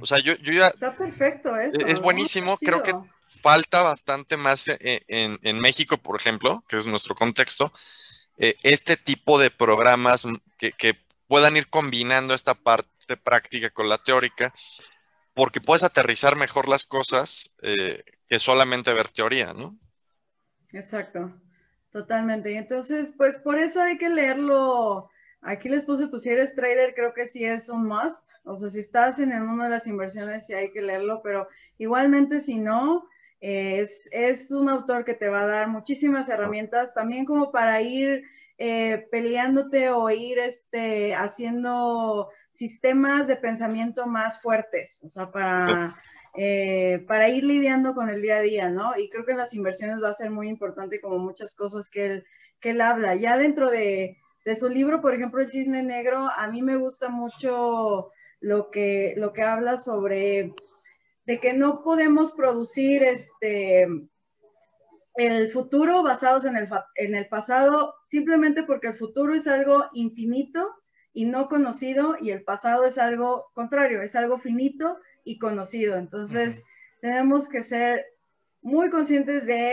O 0.00 0.06
sea, 0.06 0.18
yo, 0.18 0.34
yo 0.38 0.52
ya... 0.52 0.66
Está 0.66 0.92
perfecto 0.92 1.56
eso. 1.56 1.78
Es 1.86 2.00
buenísimo, 2.00 2.58
creo 2.58 2.82
que 2.82 2.92
falta 3.40 3.82
bastante 3.82 4.36
más 4.36 4.66
eh, 4.66 5.04
en, 5.06 5.60
México, 5.60 5.96
por 5.96 6.20
ejemplo, 6.20 6.64
que 6.68 6.78
es 6.78 6.86
nuestro 6.86 7.14
contexto, 7.14 7.72
eh, 8.38 8.56
este 8.64 8.96
tipo 8.96 9.38
de 9.38 9.52
programas 9.52 10.24
que, 10.58 10.72
que, 10.72 10.98
puedan 11.28 11.56
ir 11.56 11.68
combinando 11.68 12.34
esta 12.34 12.54
parte 12.54 13.16
práctica 13.16 13.70
con 13.70 13.88
la 13.88 13.96
teórica 13.96 14.52
porque 15.34 15.60
puedes 15.60 15.84
aterrizar 15.84 16.36
mejor 16.36 16.68
las 16.68 16.84
cosas 16.84 17.54
eh, 17.62 18.02
que 18.28 18.38
solamente 18.38 18.92
ver 18.92 19.08
teoría, 19.08 19.52
¿no? 19.52 19.78
Exacto, 20.72 21.32
totalmente. 21.90 22.52
Y 22.52 22.56
entonces, 22.56 23.12
pues 23.16 23.38
por 23.38 23.58
eso 23.58 23.80
hay 23.80 23.98
que 23.98 24.08
leerlo. 24.08 25.10
Aquí 25.40 25.68
les 25.68 25.84
puse, 25.84 26.08
pues 26.08 26.22
si 26.22 26.30
eres 26.30 26.54
trader, 26.54 26.94
creo 26.94 27.12
que 27.14 27.26
sí 27.26 27.44
es 27.44 27.68
un 27.68 27.86
must. 27.86 28.28
O 28.44 28.56
sea, 28.56 28.68
si 28.68 28.78
estás 28.78 29.18
en 29.18 29.32
una 29.32 29.64
de 29.64 29.70
las 29.70 29.86
inversiones, 29.86 30.46
sí 30.46 30.54
hay 30.54 30.70
que 30.70 30.82
leerlo, 30.82 31.20
pero 31.22 31.48
igualmente 31.78 32.40
si 32.40 32.56
no, 32.58 33.08
es, 33.40 34.08
es 34.12 34.52
un 34.52 34.68
autor 34.68 35.04
que 35.04 35.14
te 35.14 35.28
va 35.28 35.42
a 35.42 35.46
dar 35.46 35.68
muchísimas 35.68 36.28
herramientas, 36.28 36.94
también 36.94 37.24
como 37.24 37.50
para 37.50 37.82
ir 37.82 38.24
eh, 38.56 39.08
peleándote 39.10 39.90
o 39.90 40.08
ir 40.10 40.38
este, 40.38 41.14
haciendo 41.16 42.30
sistemas 42.52 43.26
de 43.26 43.36
pensamiento 43.36 44.06
más 44.06 44.40
fuertes, 44.40 45.00
o 45.02 45.10
sea, 45.10 45.32
para, 45.32 45.96
eh, 46.36 47.04
para 47.08 47.28
ir 47.30 47.44
lidiando 47.44 47.94
con 47.94 48.10
el 48.10 48.22
día 48.22 48.36
a 48.36 48.42
día, 48.42 48.70
¿no? 48.70 48.96
Y 48.96 49.08
creo 49.08 49.24
que 49.24 49.32
en 49.32 49.38
las 49.38 49.54
inversiones 49.54 50.02
va 50.02 50.10
a 50.10 50.14
ser 50.14 50.30
muy 50.30 50.48
importante 50.48 51.00
como 51.00 51.18
muchas 51.18 51.54
cosas 51.54 51.90
que 51.90 52.06
él, 52.06 52.26
que 52.60 52.70
él 52.70 52.82
habla. 52.82 53.16
Ya 53.16 53.38
dentro 53.38 53.70
de, 53.70 54.18
de 54.44 54.56
su 54.56 54.68
libro, 54.68 55.00
por 55.00 55.14
ejemplo, 55.14 55.40
El 55.40 55.50
Cisne 55.50 55.82
Negro, 55.82 56.28
a 56.36 56.46
mí 56.46 56.62
me 56.62 56.76
gusta 56.76 57.08
mucho 57.08 58.10
lo 58.40 58.70
que, 58.70 59.14
lo 59.16 59.32
que 59.32 59.42
habla 59.42 59.78
sobre 59.78 60.54
de 61.24 61.38
que 61.40 61.52
no 61.52 61.82
podemos 61.82 62.32
producir 62.32 63.02
este 63.04 63.86
el 65.14 65.50
futuro 65.50 66.02
basados 66.02 66.44
en 66.46 66.56
el, 66.56 66.68
en 66.96 67.14
el 67.14 67.28
pasado, 67.28 67.94
simplemente 68.08 68.62
porque 68.62 68.88
el 68.88 68.94
futuro 68.94 69.34
es 69.34 69.46
algo 69.46 69.84
infinito 69.92 70.81
y 71.12 71.26
no 71.26 71.48
conocido 71.48 72.16
y 72.20 72.30
el 72.30 72.42
pasado 72.42 72.84
es 72.84 72.98
algo 72.98 73.50
contrario, 73.54 74.02
es 74.02 74.16
algo 74.16 74.38
finito 74.38 74.98
y 75.24 75.38
conocido. 75.38 75.96
Entonces, 75.96 76.64
tenemos 77.00 77.48
que 77.48 77.62
ser 77.62 78.04
muy 78.62 78.90
conscientes 78.90 79.44
de, 79.44 79.72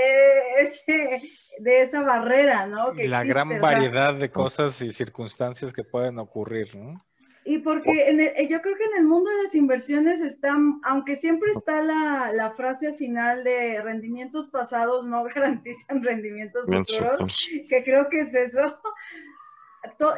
ese, 0.61 1.21
de 1.59 1.81
esa 1.81 2.01
barrera, 2.01 2.65
¿no? 2.65 2.91
Que 2.93 3.07
la 3.07 3.23
gran 3.23 3.59
variedad 3.61 4.15
de 4.15 4.31
cosas 4.31 4.81
y 4.81 4.91
circunstancias 4.91 5.71
que 5.71 5.83
pueden 5.83 6.17
ocurrir, 6.19 6.75
¿no? 6.75 6.97
Y 7.45 7.59
porque 7.59 7.91
eh, 7.91 8.47
yo 8.47 8.61
creo 8.61 8.75
que 8.75 8.83
en 8.83 8.99
el 8.99 9.05
mundo 9.05 9.29
de 9.29 9.43
las 9.43 9.55
inversiones 9.55 10.19
están, 10.21 10.79
aunque 10.83 11.15
siempre 11.15 11.51
está 11.51 11.81
la, 11.81 12.53
frase 12.55 12.93
final 12.93 13.43
de 13.43 13.81
rendimientos 13.81 14.49
pasados 14.49 15.05
no 15.05 15.23
garantizan 15.35 16.03
rendimientos 16.03 16.65
futuros, 16.65 17.47
que 17.69 17.83
creo 17.83 18.09
que 18.09 18.21
es 18.21 18.33
eso. 18.33 18.79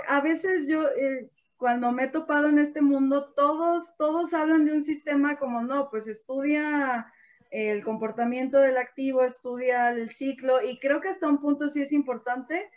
A 0.08 0.22
veces 0.22 0.68
yo, 0.68 0.88
eh, 0.90 1.30
cuando 1.58 1.92
me 1.92 2.06
he 2.06 2.08
topado 2.08 2.48
en 2.48 2.60
este 2.60 2.82
mundo, 2.82 3.34
todos, 3.36 3.96
todos 3.98 4.34
hablan 4.34 4.66
de 4.66 4.74
un 4.74 4.84
sistema 4.84 5.38
como, 5.38 5.62
no, 5.62 5.90
pues 5.90 6.08
estudia 6.08 7.12
el 7.52 7.84
comportamiento 7.84 8.60
del 8.60 8.78
activo, 8.78 9.24
estudia 9.24 9.90
el 9.92 10.10
ciclo, 10.12 10.62
y 10.62 10.80
creo 10.80 11.02
que 11.02 11.10
hasta 11.10 11.28
un 11.28 11.42
punto 11.42 11.70
sí 11.70 11.82
es 11.82 11.92
importante, 11.92 12.70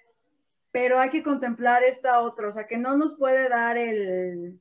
pero 0.72 0.98
hay 0.98 1.10
que 1.10 1.22
contemplar 1.22 1.84
esta 1.84 2.20
otra, 2.20 2.48
o 2.48 2.52
sea, 2.52 2.66
que 2.66 2.76
no 2.76 2.96
nos 2.96 3.14
puede 3.14 3.48
dar 3.48 3.78
el, 3.78 4.60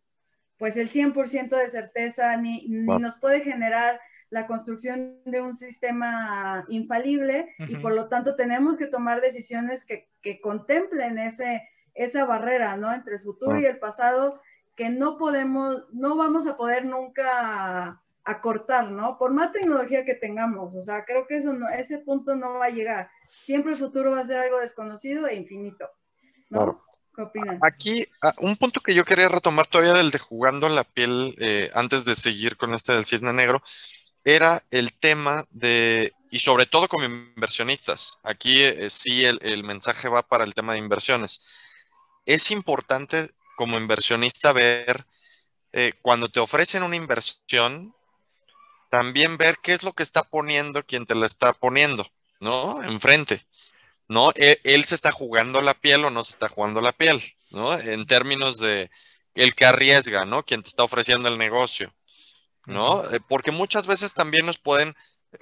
pues 0.57 0.77
el 0.77 0.87
100% 0.87 1.57
de 1.57 1.69
certeza, 1.69 2.37
ni, 2.37 2.67
ni 2.67 2.99
nos 2.99 3.17
puede 3.17 3.41
generar 3.41 3.99
la 4.29 4.47
construcción 4.47 5.19
de 5.25 5.41
un 5.41 5.53
sistema 5.53 6.63
infalible 6.67 7.53
y 7.67 7.75
por 7.75 7.93
lo 7.93 8.07
tanto 8.07 8.35
tenemos 8.35 8.77
que 8.77 8.87
tomar 8.87 9.21
decisiones 9.21 9.85
que, 9.85 10.09
que 10.21 10.41
contemplen 10.41 11.19
ese, 11.19 11.61
esa 11.93 12.25
barrera, 12.25 12.77
¿no? 12.77 12.93
Entre 12.93 13.15
el 13.15 13.21
futuro 13.21 13.59
y 13.59 13.65
el 13.65 13.79
pasado 13.79 14.41
que 14.75 14.89
no 14.89 15.17
podemos, 15.17 15.83
no 15.91 16.15
vamos 16.15 16.47
a 16.47 16.57
poder 16.57 16.85
nunca 16.85 18.01
acortar, 18.23 18.89
¿no? 18.89 19.17
Por 19.17 19.33
más 19.33 19.51
tecnología 19.51 20.05
que 20.05 20.15
tengamos, 20.15 20.73
o 20.73 20.81
sea, 20.81 21.05
creo 21.05 21.27
que 21.27 21.37
eso 21.37 21.53
no, 21.53 21.69
ese 21.69 21.99
punto 21.99 22.35
no 22.35 22.53
va 22.53 22.65
a 22.65 22.69
llegar. 22.69 23.09
Siempre 23.45 23.73
el 23.73 23.77
futuro 23.77 24.11
va 24.11 24.21
a 24.21 24.25
ser 24.25 24.37
algo 24.37 24.59
desconocido 24.59 25.27
e 25.27 25.35
infinito, 25.35 25.89
¿no? 26.49 26.81
¿Qué 27.15 27.21
opinan? 27.21 27.59
Aquí, 27.61 28.07
ah, 28.23 28.33
un 28.39 28.57
punto 28.57 28.79
que 28.79 28.95
yo 28.95 29.05
quería 29.05 29.29
retomar 29.29 29.67
todavía 29.67 29.93
del 29.93 30.09
de 30.09 30.19
jugando 30.19 30.67
la 30.69 30.83
piel, 30.83 31.35
eh, 31.39 31.69
antes 31.75 32.05
de 32.05 32.15
seguir 32.15 32.57
con 32.57 32.73
este 32.73 32.93
del 32.93 33.05
cisne 33.05 33.33
negro, 33.33 33.61
era 34.23 34.61
el 34.71 34.93
tema 34.93 35.45
de, 35.51 36.13
y 36.31 36.39
sobre 36.39 36.65
todo 36.65 36.87
como 36.87 37.03
inversionistas, 37.03 38.19
aquí 38.23 38.63
eh, 38.63 38.89
sí 38.89 39.23
el, 39.25 39.37
el 39.43 39.63
mensaje 39.63 40.07
va 40.07 40.23
para 40.23 40.45
el 40.45 40.53
tema 40.53 40.73
de 40.73 40.79
inversiones. 40.79 41.53
Es 42.25 42.51
importante 42.51 43.29
como 43.55 43.77
inversionista 43.77 44.53
ver 44.53 45.05
eh, 45.71 45.93
cuando 46.01 46.29
te 46.29 46.39
ofrecen 46.39 46.83
una 46.83 46.95
inversión, 46.95 47.95
también 48.89 49.37
ver 49.37 49.57
qué 49.63 49.73
es 49.73 49.81
lo 49.81 49.93
que 49.93 50.03
está 50.03 50.23
poniendo 50.23 50.85
quien 50.85 51.05
te 51.05 51.15
la 51.15 51.25
está 51.25 51.53
poniendo, 51.53 52.07
¿no? 52.39 52.83
Enfrente, 52.83 53.43
¿no? 54.07 54.31
E, 54.35 54.59
él, 54.63 54.83
se 54.83 54.93
está 54.93 55.11
jugando 55.11 55.61
la 55.61 55.73
piel 55.73 56.05
o 56.05 56.11
no 56.11 56.23
se 56.23 56.33
está 56.33 56.47
jugando 56.47 56.79
la 56.79 56.91
piel, 56.91 57.21
¿no? 57.49 57.73
En 57.73 58.05
términos 58.05 58.59
de 58.59 58.91
el 59.33 59.55
que 59.55 59.65
arriesga, 59.65 60.25
¿no? 60.25 60.43
Quien 60.43 60.61
te 60.61 60.69
está 60.69 60.83
ofreciendo 60.83 61.27
el 61.27 61.39
negocio, 61.39 61.91
¿no? 62.67 63.03
Eh, 63.11 63.19
porque 63.27 63.51
muchas 63.51 63.87
veces 63.87 64.13
también 64.13 64.45
nos 64.45 64.59
pueden, 64.59 64.93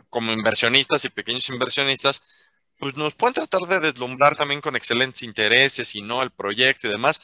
como 0.10 0.32
inversionistas 0.32 1.04
y 1.04 1.10
pequeños 1.10 1.50
inversionistas, 1.50 2.22
pues 2.82 2.98
nos 2.98 3.14
pueden 3.14 3.36
tratar 3.36 3.62
de 3.68 3.80
deslumbrar 3.80 4.36
también 4.36 4.60
con 4.60 4.76
excelentes 4.76 5.22
intereses 5.22 5.94
y 5.94 6.02
no 6.02 6.24
el 6.24 6.32
proyecto 6.32 6.88
y 6.88 6.90
demás, 6.90 7.22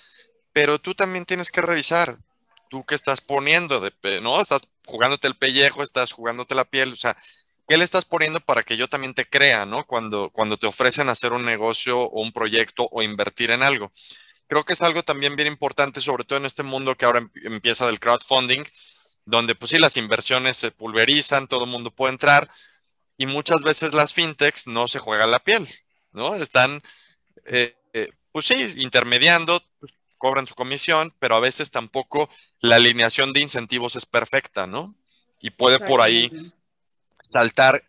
pero 0.54 0.78
tú 0.78 0.94
también 0.94 1.26
tienes 1.26 1.50
que 1.50 1.62
revisar, 1.62 2.20
tú 2.70 2.86
qué 2.86 2.94
estás 2.94 3.22
poniendo, 3.22 3.80
de, 3.80 4.22
¿no? 4.22 4.40
Estás 4.40 4.62
jugándote 4.86 5.28
el 5.28 5.36
pellejo, 5.36 5.82
estás 5.82 6.12
jugándote 6.12 6.54
la 6.54 6.64
piel, 6.64 6.94
o 6.94 6.96
sea, 6.96 7.18
¿qué 7.68 7.76
le 7.76 7.84
estás 7.84 8.06
poniendo 8.06 8.40
para 8.40 8.62
que 8.62 8.78
yo 8.78 8.88
también 8.88 9.16
te 9.16 9.28
crea, 9.28 9.66
¿no? 9.66 9.84
Cuando, 9.88 10.30
cuando 10.30 10.58
te 10.58 10.68
ofrecen 10.68 11.10
hacer 11.10 11.34
un 11.34 11.44
negocio 11.44 12.02
o 12.02 12.22
un 12.22 12.32
proyecto 12.32 12.88
o 12.92 13.02
invertir 13.02 13.50
en 13.50 13.64
algo. 13.64 13.92
Creo 14.48 14.64
que 14.64 14.74
es 14.74 14.84
algo 14.84 15.02
también 15.02 15.36
bien 15.36 15.48
importante, 15.48 16.02
sobre 16.02 16.24
todo 16.24 16.38
en 16.38 16.46
este 16.46 16.62
mundo 16.62 16.94
que 16.94 17.06
ahora 17.06 17.28
empieza 17.46 17.88
del 17.88 18.00
crowdfunding, 18.00 18.64
donde 19.26 19.56
pues 19.56 19.72
sí, 19.72 19.80
las 19.80 19.98
inversiones 19.98 20.56
se 20.56 20.70
pulverizan, 20.70 21.48
todo 21.48 21.66
el 21.66 21.72
mundo 21.72 21.90
puede 21.90 22.14
entrar 22.14 22.48
y 23.18 23.26
muchas 23.26 23.62
veces 23.62 23.94
las 23.94 24.14
fintechs 24.14 24.68
no 24.68 24.88
se 24.88 25.00
juegan 25.00 25.32
la 25.32 25.40
piel, 25.40 25.68
¿no? 26.12 26.36
Están, 26.36 26.82
eh, 27.46 27.76
eh, 27.94 28.10
pues 28.32 28.46
sí, 28.46 28.64
intermediando, 28.78 29.62
pues, 29.80 29.92
cobran 30.18 30.48
su 30.48 30.56
comisión, 30.56 31.14
pero 31.20 31.36
a 31.36 31.40
veces 31.40 31.72
tampoco 31.72 32.30
la 32.60 32.78
alineación 32.78 33.34
de 33.34 33.42
incentivos 33.42 33.96
es 33.96 34.06
perfecta, 34.06 34.68
¿no? 34.68 34.96
Y 35.40 35.52
puede 35.52 35.80
por 35.80 36.02
ahí 36.02 36.32
saltar 37.32 37.84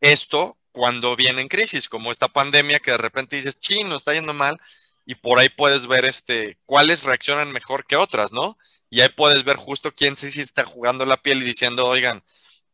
esto 0.00 0.58
cuando 0.72 1.16
viene 1.16 1.40
en 1.40 1.48
crisis, 1.48 1.88
como 1.88 2.12
esta 2.12 2.28
pandemia 2.28 2.80
que 2.80 2.92
de 2.92 2.98
repente 2.98 3.36
dices, 3.36 3.60
chino, 3.60 3.96
está 3.96 4.12
yendo 4.12 4.34
mal, 4.34 4.60
y 5.06 5.14
por 5.14 5.38
ahí 5.38 5.48
puedes 5.48 5.86
ver 5.86 6.04
este, 6.04 6.58
cuáles 6.66 7.04
reaccionan 7.04 7.52
mejor 7.52 7.86
que 7.86 7.96
otras, 7.96 8.32
¿no? 8.32 8.56
Y 8.90 9.00
ahí 9.00 9.08
puedes 9.08 9.44
ver 9.44 9.56
justo 9.56 9.92
quién 9.92 10.16
sí, 10.16 10.30
sí 10.30 10.40
está 10.40 10.64
jugando 10.64 11.06
la 11.06 11.16
piel 11.16 11.42
y 11.42 11.46
diciendo, 11.46 11.86
oigan, 11.86 12.22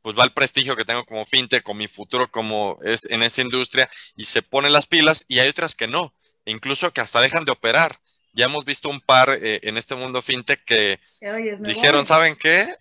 pues 0.06 0.16
va 0.16 0.22
el 0.22 0.30
prestigio 0.30 0.76
que 0.76 0.84
tengo 0.84 1.04
como 1.04 1.24
fintech, 1.24 1.64
con 1.64 1.76
mi 1.76 1.88
futuro 1.88 2.30
como 2.30 2.78
en 2.84 3.24
esta 3.24 3.42
industria, 3.42 3.90
y 4.14 4.24
se 4.24 4.40
ponen 4.40 4.72
las 4.72 4.86
pilas, 4.86 5.24
y 5.26 5.40
hay 5.40 5.48
otras 5.48 5.74
que 5.74 5.88
no, 5.88 6.14
incluso 6.44 6.92
que 6.92 7.00
hasta 7.00 7.20
dejan 7.20 7.44
de 7.44 7.50
operar 7.50 7.98
ya 8.32 8.44
hemos 8.44 8.64
visto 8.64 8.88
un 8.88 9.00
par 9.00 9.30
eh, 9.30 9.58
en 9.64 9.76
este 9.76 9.96
mundo 9.96 10.22
fintech 10.22 10.62
que 10.64 11.00
dijeron, 11.62 12.06
¿saben 12.06 12.36
qué? 12.36 12.72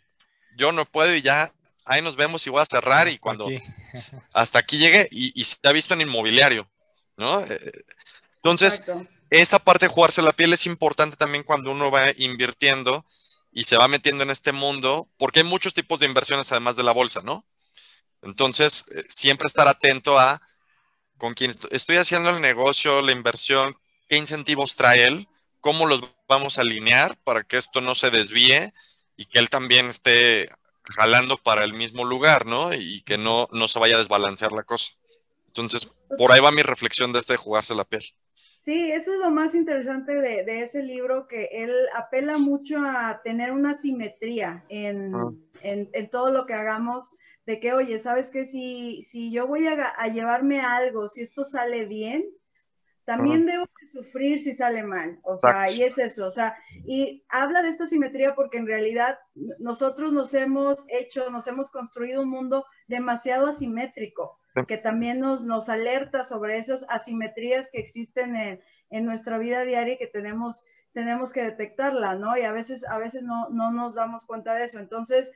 Yo 0.55 0.71
no 0.71 0.85
puedo 0.85 1.15
y 1.15 1.23
ya, 1.23 1.51
ahí 1.83 2.03
nos 2.03 2.15
vemos 2.15 2.45
y 2.45 2.51
voy 2.51 2.61
a 2.61 2.65
cerrar 2.65 3.07
y 3.07 3.17
cuando 3.17 3.47
hasta 4.33 4.59
aquí 4.59 4.77
llegue 4.77 5.07
y, 5.09 5.43
se 5.45 5.57
ha 5.63 5.71
visto 5.71 5.95
en 5.95 6.01
inmobiliario, 6.01 6.69
¿no? 7.17 7.41
Eh, 7.41 7.71
entonces, 8.35 8.83
esa 9.31 9.57
parte 9.57 9.87
de 9.87 9.91
jugarse 9.91 10.21
la 10.21 10.31
piel 10.31 10.53
es 10.53 10.67
importante 10.67 11.17
también 11.17 11.43
cuando 11.43 11.71
uno 11.71 11.89
va 11.89 12.11
invirtiendo 12.17 13.03
y 13.55 13.63
se 13.63 13.77
va 13.77 13.87
metiendo 13.87 14.21
en 14.23 14.31
este 14.31 14.51
mundo, 14.51 15.09
porque 15.17 15.39
hay 15.39 15.45
muchos 15.45 15.73
tipos 15.73 16.01
de 16.01 16.05
inversiones 16.05 16.51
además 16.51 16.75
de 16.75 16.83
la 16.83 16.91
bolsa, 16.91 17.21
¿no? 17.23 17.45
Entonces, 18.21 18.83
eh, 18.93 19.03
siempre 19.07 19.47
estar 19.47 19.69
atento 19.69 20.19
a 20.19 20.41
con 21.17 21.33
quién 21.33 21.53
estoy 21.71 21.95
haciendo 21.95 22.31
el 22.31 22.41
negocio, 22.41 23.01
la 23.01 23.13
inversión, 23.13 23.73
qué 24.09 24.17
incentivos 24.17 24.75
trae 24.75 25.05
él, 25.05 25.29
cómo 25.61 25.87
los 25.87 26.01
vamos 26.27 26.57
a 26.57 26.61
alinear 26.61 27.17
para 27.23 27.45
que 27.45 27.55
esto 27.55 27.79
no 27.79 27.95
se 27.95 28.11
desvíe 28.11 28.73
y 29.15 29.25
que 29.27 29.39
él 29.39 29.49
también 29.49 29.87
esté 29.87 30.49
jalando 30.97 31.37
para 31.37 31.63
el 31.63 31.71
mismo 31.71 32.03
lugar, 32.03 32.45
¿no? 32.45 32.73
Y 32.73 33.03
que 33.03 33.17
no, 33.17 33.47
no 33.53 33.69
se 33.69 33.79
vaya 33.79 33.95
a 33.95 33.99
desbalancear 33.99 34.51
la 34.51 34.63
cosa. 34.63 34.91
Entonces, 35.47 35.89
por 36.17 36.33
ahí 36.33 36.41
va 36.41 36.51
mi 36.51 36.61
reflexión 36.61 37.13
de 37.13 37.19
este 37.19 37.33
de 37.33 37.37
jugarse 37.37 37.73
la 37.73 37.85
piel. 37.85 38.03
Sí, 38.65 38.91
eso 38.91 39.13
es 39.13 39.19
lo 39.19 39.29
más 39.29 39.53
interesante 39.53 40.15
de, 40.15 40.63
ese 40.63 40.81
libro, 40.81 41.27
que 41.27 41.49
él 41.51 41.71
apela 41.95 42.39
mucho 42.39 42.79
a 42.79 43.21
tener 43.23 43.51
una 43.51 43.75
simetría 43.75 44.65
en, 44.69 45.13
ah. 45.13 45.31
en, 45.61 46.09
todo 46.09 46.31
lo 46.31 46.47
que 46.47 46.55
hagamos, 46.55 47.11
de 47.45 47.59
que, 47.59 47.73
oye, 47.73 47.99
¿sabes 47.99 48.31
qué? 48.31 48.47
Si, 48.47 49.03
si 49.05 49.31
yo 49.31 49.45
voy 49.45 49.67
a, 49.67 49.89
a 49.89 50.07
llevarme 50.07 50.61
algo, 50.61 51.07
si 51.09 51.21
esto 51.21 51.45
sale 51.45 51.85
bien, 51.85 52.25
también 53.03 53.45
debo 53.45 53.67
sufrir 53.93 54.39
si 54.39 54.55
sale 54.55 54.81
mal, 54.81 55.19
o 55.21 55.35
sea, 55.35 55.65
y 55.71 55.83
es 55.83 55.99
eso, 55.99 56.25
o 56.25 56.31
sea, 56.31 56.57
y 56.87 57.23
habla 57.29 57.61
de 57.61 57.69
esta 57.69 57.85
simetría 57.85 58.33
porque 58.33 58.57
en 58.57 58.65
realidad 58.65 59.19
nosotros 59.59 60.11
nos 60.11 60.33
hemos 60.33 60.87
hecho, 60.89 61.29
nos 61.29 61.45
hemos 61.45 61.69
construido 61.69 62.23
un 62.23 62.29
mundo 62.29 62.65
demasiado 62.87 63.45
asimétrico, 63.45 64.39
que 64.67 64.77
también 64.77 65.19
nos, 65.19 65.43
nos 65.43 65.67
alerta 65.69 66.23
sobre 66.23 66.57
esas 66.57 66.85
asimetrías 66.89 67.69
que 67.69 67.79
existen 67.79 68.35
en, 68.35 68.61
en 68.89 69.05
nuestra 69.05 69.37
vida 69.37 69.63
diaria 69.63 69.95
y 69.95 69.97
que 69.97 70.07
tenemos, 70.07 70.63
tenemos 70.93 71.33
que 71.33 71.43
detectarla, 71.43 72.15
¿no? 72.15 72.37
Y 72.37 72.43
a 72.43 72.51
veces, 72.51 72.87
a 72.87 72.97
veces 72.97 73.23
no, 73.23 73.49
no 73.49 73.71
nos 73.71 73.95
damos 73.95 74.25
cuenta 74.25 74.53
de 74.55 74.63
eso. 74.63 74.79
Entonces, 74.79 75.31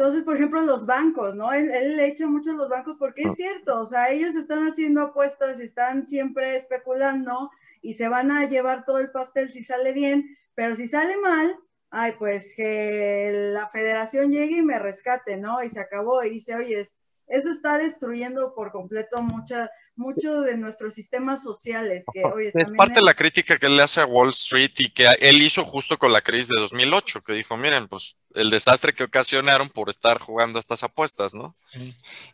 entonces, 0.00 0.22
por 0.22 0.36
ejemplo, 0.36 0.62
los 0.62 0.86
bancos, 0.86 1.36
¿no? 1.36 1.52
Él, 1.52 1.96
le 1.96 2.06
echa 2.06 2.26
mucho 2.26 2.52
a 2.52 2.54
los 2.54 2.70
bancos 2.70 2.96
porque 2.96 3.20
es 3.20 3.32
ah. 3.32 3.34
cierto, 3.34 3.80
o 3.80 3.84
sea, 3.84 4.10
ellos 4.10 4.34
están 4.34 4.66
haciendo 4.66 5.02
apuestas 5.02 5.60
y 5.60 5.64
están 5.64 6.06
siempre 6.06 6.56
especulando 6.56 7.50
y 7.82 7.92
se 7.92 8.08
van 8.08 8.30
a 8.30 8.48
llevar 8.48 8.86
todo 8.86 8.98
el 8.98 9.10
pastel 9.10 9.50
si 9.50 9.62
sale 9.62 9.92
bien, 9.92 10.38
pero 10.54 10.74
si 10.74 10.88
sale 10.88 11.18
mal, 11.18 11.54
ay, 11.90 12.14
pues 12.18 12.54
que 12.56 13.50
la 13.52 13.68
federación 13.68 14.30
llegue 14.30 14.58
y 14.58 14.62
me 14.62 14.78
rescate, 14.78 15.36
¿no? 15.36 15.62
Y 15.62 15.68
se 15.68 15.80
acabó 15.80 16.24
y 16.24 16.30
dice, 16.30 16.54
oye, 16.54 16.80
eso 17.30 17.48
está 17.50 17.78
destruyendo 17.78 18.52
por 18.54 18.72
completo 18.72 19.22
mucha, 19.22 19.70
mucho 19.94 20.40
de 20.40 20.56
nuestros 20.56 20.94
sistemas 20.94 21.42
sociales. 21.42 22.04
Que, 22.12 22.22
es 22.52 22.72
parte 22.76 23.00
de 23.00 23.06
la 23.06 23.14
crítica 23.14 23.56
que 23.56 23.66
él 23.66 23.76
le 23.76 23.82
hace 23.82 24.00
a 24.00 24.06
Wall 24.06 24.30
Street 24.30 24.72
y 24.78 24.90
que 24.90 25.06
él 25.20 25.40
hizo 25.40 25.64
justo 25.64 25.96
con 25.96 26.12
la 26.12 26.20
crisis 26.20 26.48
de 26.48 26.60
2008, 26.60 27.22
que 27.22 27.34
dijo, 27.34 27.56
miren, 27.56 27.86
pues 27.86 28.16
el 28.34 28.50
desastre 28.50 28.92
que 28.92 29.04
ocasionaron 29.04 29.68
por 29.68 29.88
estar 29.88 30.18
jugando 30.18 30.58
estas 30.58 30.82
apuestas, 30.82 31.32
¿no? 31.32 31.54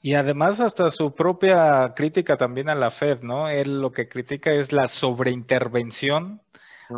Y 0.01 0.15
además 0.15 0.61
hasta 0.61 0.91
su 0.91 1.15
propia 1.15 1.93
crítica 1.95 2.39
también 2.39 2.71
a 2.71 2.75
la 2.75 2.91
Fed, 2.91 3.21
¿no? 3.21 3.49
Él 3.49 3.81
lo 3.81 3.93
que 3.93 4.09
critica 4.09 4.51
es 4.53 4.73
la 4.73 4.89
sobreintervención 4.89 6.41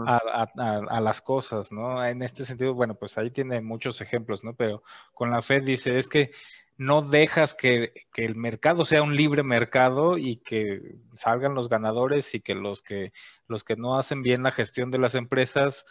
a, 0.07 0.49
a, 0.89 1.01
las 1.01 1.21
cosas, 1.23 1.73
¿no? 1.73 2.05
En 2.05 2.23
este 2.23 2.45
sentido, 2.45 2.75
bueno, 2.75 2.95
pues 2.95 3.17
ahí 3.19 3.31
tiene 3.31 3.61
muchos 3.61 4.01
ejemplos, 4.01 4.45
¿no? 4.45 4.55
Pero 4.55 4.83
con 5.15 5.31
la 5.31 5.43
Fed 5.43 5.63
dice, 5.65 5.99
es 5.99 6.09
que 6.09 6.31
no 6.79 7.03
dejas 7.03 7.55
que, 7.55 7.93
el 8.17 8.37
mercado 8.37 8.85
sea 8.85 9.03
un 9.03 9.17
libre 9.17 9.43
mercado 9.43 10.17
y 10.17 10.37
que 10.37 10.81
salgan 11.15 11.55
los 11.55 11.69
ganadores 11.69 12.35
y 12.35 12.41
que 12.41 12.55
los 12.55 12.83
que, 12.83 13.13
los 13.49 13.65
que 13.65 13.77
no 13.77 13.99
hacen 13.99 14.23
bien 14.23 14.45
la 14.45 14.53
gestión 14.53 14.91
de 14.91 14.99
las 14.99 15.17
empresas 15.17 15.85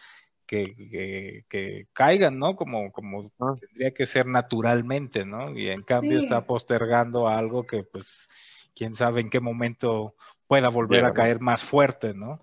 que, 0.46 1.46
caigan, 1.92 2.40
¿no? 2.40 2.56
Como, 2.56 2.92
como 2.94 3.32
ah. 3.40 3.56
tendría 3.60 3.94
que 3.94 4.06
ser 4.06 4.28
naturalmente, 4.28 5.26
¿no? 5.26 5.52
Y 5.58 5.70
en 5.70 5.84
cambio 5.84 6.20
está 6.20 6.46
postergando 6.46 7.28
algo 7.28 7.68
que 7.68 7.84
pues 7.84 8.30
quién 8.74 8.96
sabe 8.96 9.20
en 9.20 9.30
qué 9.30 9.42
momento 9.42 10.16
pueda 10.48 10.70
volver 10.70 11.04
a 11.04 11.14
caer 11.14 11.42
más 11.42 11.66
fuerte, 11.66 12.14
¿no? 12.14 12.42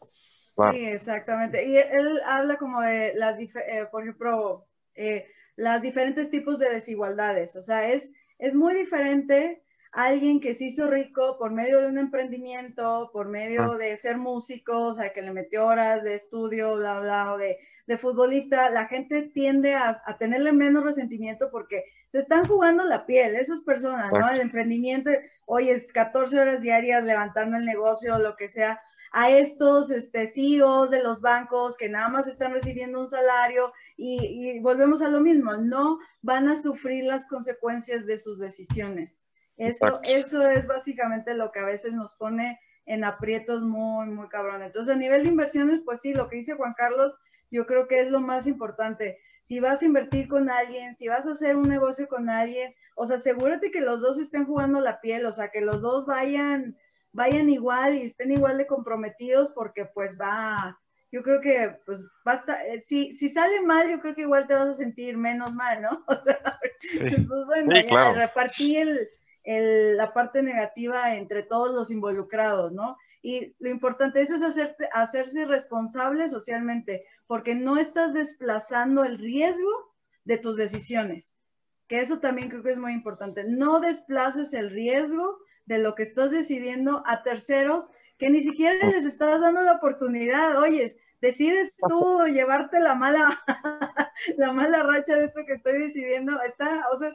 Sí, 0.73 0.85
exactamente. 0.85 1.67
Y 1.67 1.79
él 1.79 2.21
habla 2.27 2.59
como 2.59 2.83
de 2.83 3.15
las, 3.15 3.41
eh, 3.41 3.87
por 3.91 4.03
ejemplo, 4.03 4.67
eh, 4.95 5.27
las 5.57 5.81
diferentes 5.81 6.31
tipos 6.31 6.59
de 6.59 6.69
desigualdades. 6.69 7.57
O 7.57 7.63
sea, 7.63 7.89
es 7.89 8.13
es 8.39 8.55
muy 8.55 8.75
diferente 8.75 9.63
alguien 9.95 10.41
que 10.41 10.55
se 10.55 10.65
hizo 10.65 10.89
rico 10.89 11.37
por 11.39 11.53
medio 11.53 11.81
de 11.81 11.87
un 11.87 11.99
emprendimiento, 11.99 13.11
por 13.13 13.29
medio 13.29 13.75
de 13.79 13.97
ser 13.97 14.19
músico, 14.19 14.87
o 14.89 14.95
sea, 14.95 15.13
que 15.13 15.23
le 15.23 15.33
metió 15.33 15.67
horas 15.67 16.03
de 16.03 16.15
estudio, 16.15 16.77
bla, 16.77 16.99
bla, 16.99 17.33
o 17.33 17.39
de, 17.39 17.59
futbolista, 17.99 18.71
la 18.71 18.87
gente 18.87 19.23
tiende 19.23 19.75
a, 19.75 20.03
tenerle 20.19 20.53
menos 20.53 20.83
resentimiento 20.83 21.51
porque 21.51 21.85
se 22.09 22.19
están 22.19 22.45
jugando 22.47 22.85
la 22.85 23.07
piel, 23.07 23.37
esas 23.37 23.63
personas, 23.63 24.11
¿no? 24.11 24.29
El 24.31 24.41
emprendimiento, 24.41 25.11
hoy 25.47 25.71
es 25.71 25.93
14 25.93 26.41
horas 26.41 26.61
diarias 26.61 27.05
levantando 27.05 27.57
el 27.57 27.65
negocio, 27.65 28.19
lo 28.19 28.37
que 28.37 28.49
sea, 28.49 28.81
a 29.17 29.31
estos 29.31 29.93
este, 29.93 30.27
CEOs 30.27 30.91
de 30.91 31.01
los 31.01 31.21
bancos 31.21 31.77
que 31.77 31.89
nada 31.89 32.09
más 32.09 32.27
están 32.27 32.53
recibiendo 32.53 33.01
un 33.01 33.09
salario 33.09 33.73
y, 33.97 34.57
y 34.57 34.59
volvemos 34.59 35.03
a 35.03 35.09
lo 35.09 35.21
mismo, 35.21 35.57
no 35.57 36.01
van 36.21 36.49
a 36.49 36.57
sufrir 36.57 37.05
las 37.05 37.29
consecuencias 37.29 38.07
de 38.07 38.19
sus 38.19 38.41
decisiones. 38.41 39.21
Eso, 39.57 40.01
eso 40.03 40.51
es 40.51 40.67
básicamente 40.67 41.33
lo 41.35 41.53
que 41.53 41.61
a 41.61 41.65
veces 41.65 41.95
nos 41.95 42.15
pone 42.17 42.59
en 42.87 43.05
aprietos 43.05 43.63
muy, 43.63 44.09
muy 44.09 44.29
cabrón. 44.29 44.63
Entonces, 44.63 44.93
a 44.93 44.99
nivel 44.99 45.23
de 45.23 45.29
inversiones, 45.29 45.81
pues 45.85 46.01
sí, 46.01 46.13
lo 46.13 46.29
que 46.29 46.37
dice 46.37 46.55
Juan 46.55 46.75
Carlos, 46.77 47.15
yo 47.53 47.67
creo 47.67 47.87
que 47.87 48.01
es 48.01 48.11
lo 48.11 48.19
más 48.19 48.49
importante. 48.49 49.21
Si 49.45 49.61
vas 49.61 49.81
a 49.81 49.85
invertir 49.85 50.27
con 50.27 50.51
alguien, 50.51 50.97
si 50.97 51.07
vas 51.07 51.29
a 51.29 51.33
hacer 51.33 51.55
un 51.55 51.69
negocio 51.69 52.09
con 52.09 52.29
alguien, 52.29 52.75
o 52.97 53.07
sea, 53.07 53.17
asegúrate 53.17 53.71
que 53.71 53.81
los 53.81 54.01
dos 54.01 54.19
estén 54.19 54.45
jugando 54.45 54.81
la 54.81 55.01
piel, 55.01 55.25
o 55.25 55.33
sea, 55.33 55.51
que 55.51 55.61
los 55.61 55.83
dos 55.83 56.05
vayan, 56.05 56.77
vayan 57.15 57.49
igual 57.49 57.95
y 57.95 58.03
estén 58.03 58.33
igual 58.33 58.59
de 58.59 58.67
comprometidos, 58.67 59.51
porque 59.55 59.87
pues 59.87 60.19
va, 60.21 60.79
yo 61.11 61.23
creo 61.23 61.41
que 61.41 61.77
pues 61.87 62.05
basta, 62.25 62.67
eh, 62.67 62.81
si, 62.81 63.13
si 63.13 63.31
sale 63.31 63.63
mal, 63.63 63.89
yo 63.89 64.01
creo 64.01 64.17
que 64.17 64.23
igual 64.23 64.49
te 64.49 64.55
vas 64.55 64.69
a 64.69 64.75
sentir 64.75 65.17
menos 65.17 65.55
mal, 65.55 65.81
¿no? 65.81 66.05
O 66.09 66.23
sea, 66.23 66.59
pues 67.01 67.47
bueno, 67.47 68.15
repartí 68.15 68.77
el, 68.77 69.97
la 69.97 70.13
parte 70.13 70.43
negativa 70.43 71.15
entre 71.15 71.45
todos 71.45 71.73
los 71.73 71.93
involucrados, 71.93 72.73
¿no? 72.73 72.97
Y 73.23 73.55
lo 73.61 73.71
importante 73.71 74.21
eso 74.21 74.35
es 74.35 74.43
hacerse, 74.43 74.89
hacerse 74.93 75.45
responsable 75.45 76.29
socialmente, 76.29 77.07
porque 77.29 77.55
no 77.55 77.79
estás 77.79 78.13
desplazando 78.13 79.05
el 79.05 79.19
riesgo 79.19 79.95
de 80.25 80.39
tus 80.39 80.57
decisiones, 80.57 81.39
que 81.87 82.01
eso 82.01 82.19
también 82.19 82.49
creo 82.49 82.65
que 82.65 82.73
es 82.73 82.79
muy 82.79 82.93
importante. 82.93 83.45
No 83.45 83.79
desplaces 83.79 84.53
el 84.53 84.71
riesgo 84.71 85.39
de 85.67 85.79
lo 85.79 85.95
que 85.95 86.03
estás 86.03 86.31
decidiendo 86.31 87.03
a 87.07 87.23
terceros 87.23 87.89
que 88.19 88.31
ni 88.31 88.43
siquiera 88.43 88.87
les 88.89 89.05
estás 89.07 89.41
dando 89.41 89.63
la 89.63 89.73
oportunidad. 89.73 90.59
Oyes, 90.61 90.97
decides 91.21 91.73
tú 91.89 92.25
llevarte 92.27 92.81
la 92.81 92.95
mala, 92.95 93.43
la 94.37 94.53
mala 94.53 94.83
racha 94.83 95.17
de 95.17 95.27
esto 95.27 95.45
que 95.47 95.55
estoy 95.55 95.79
decidiendo. 95.79 96.41
Está, 96.43 96.87
o 96.93 96.97
sea, 96.97 97.13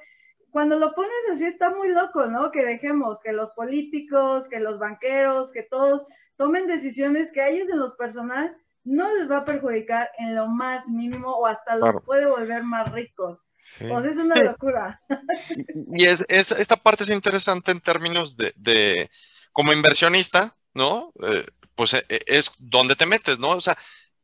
cuando 0.52 0.78
lo 0.78 0.94
pones 0.94 1.14
así 1.32 1.46
está 1.46 1.70
muy 1.70 1.90
loco, 1.90 2.26
¿no? 2.26 2.52
Que 2.52 2.66
dejemos 2.66 3.22
que 3.22 3.32
los 3.32 3.52
políticos, 3.52 4.48
que 4.48 4.60
los 4.60 4.80
banqueros, 4.80 5.52
que 5.52 5.64
todos 5.64 6.06
tomen 6.38 6.68
decisiones 6.68 7.32
que 7.32 7.42
a 7.42 7.50
ellos 7.50 7.70
en 7.70 7.80
los 7.80 7.96
personal 7.96 8.58
no 8.90 9.16
les 9.16 9.30
va 9.30 9.38
a 9.38 9.46
perjudicar 9.46 10.10
en 10.18 10.36
lo 10.36 10.48
más 10.48 10.88
mínimo 10.88 11.30
o 11.30 11.46
hasta 11.46 11.76
los 11.76 12.04
puede 12.04 12.26
volver 12.26 12.64
más 12.64 12.92
ricos. 12.92 13.40
O 13.92 14.02
sea, 14.02 14.10
es 14.10 14.18
una 14.18 14.36
locura. 14.42 15.02
Y 15.94 16.08
es, 16.08 16.24
esta 16.28 16.76
parte 16.76 17.04
es 17.04 17.10
interesante 17.10 17.72
en 17.72 17.82
términos 17.82 18.36
de, 18.36 19.10
como 19.52 19.74
inversionista, 19.74 20.56
¿no? 20.74 21.12
Eh, 21.22 21.46
pues 21.76 21.94
eh, 21.94 22.06
es 22.26 22.52
donde 22.58 22.96
te 22.96 23.06
metes, 23.06 23.38
¿no? 23.38 23.50
O 23.50 23.62
sea, 23.62 23.78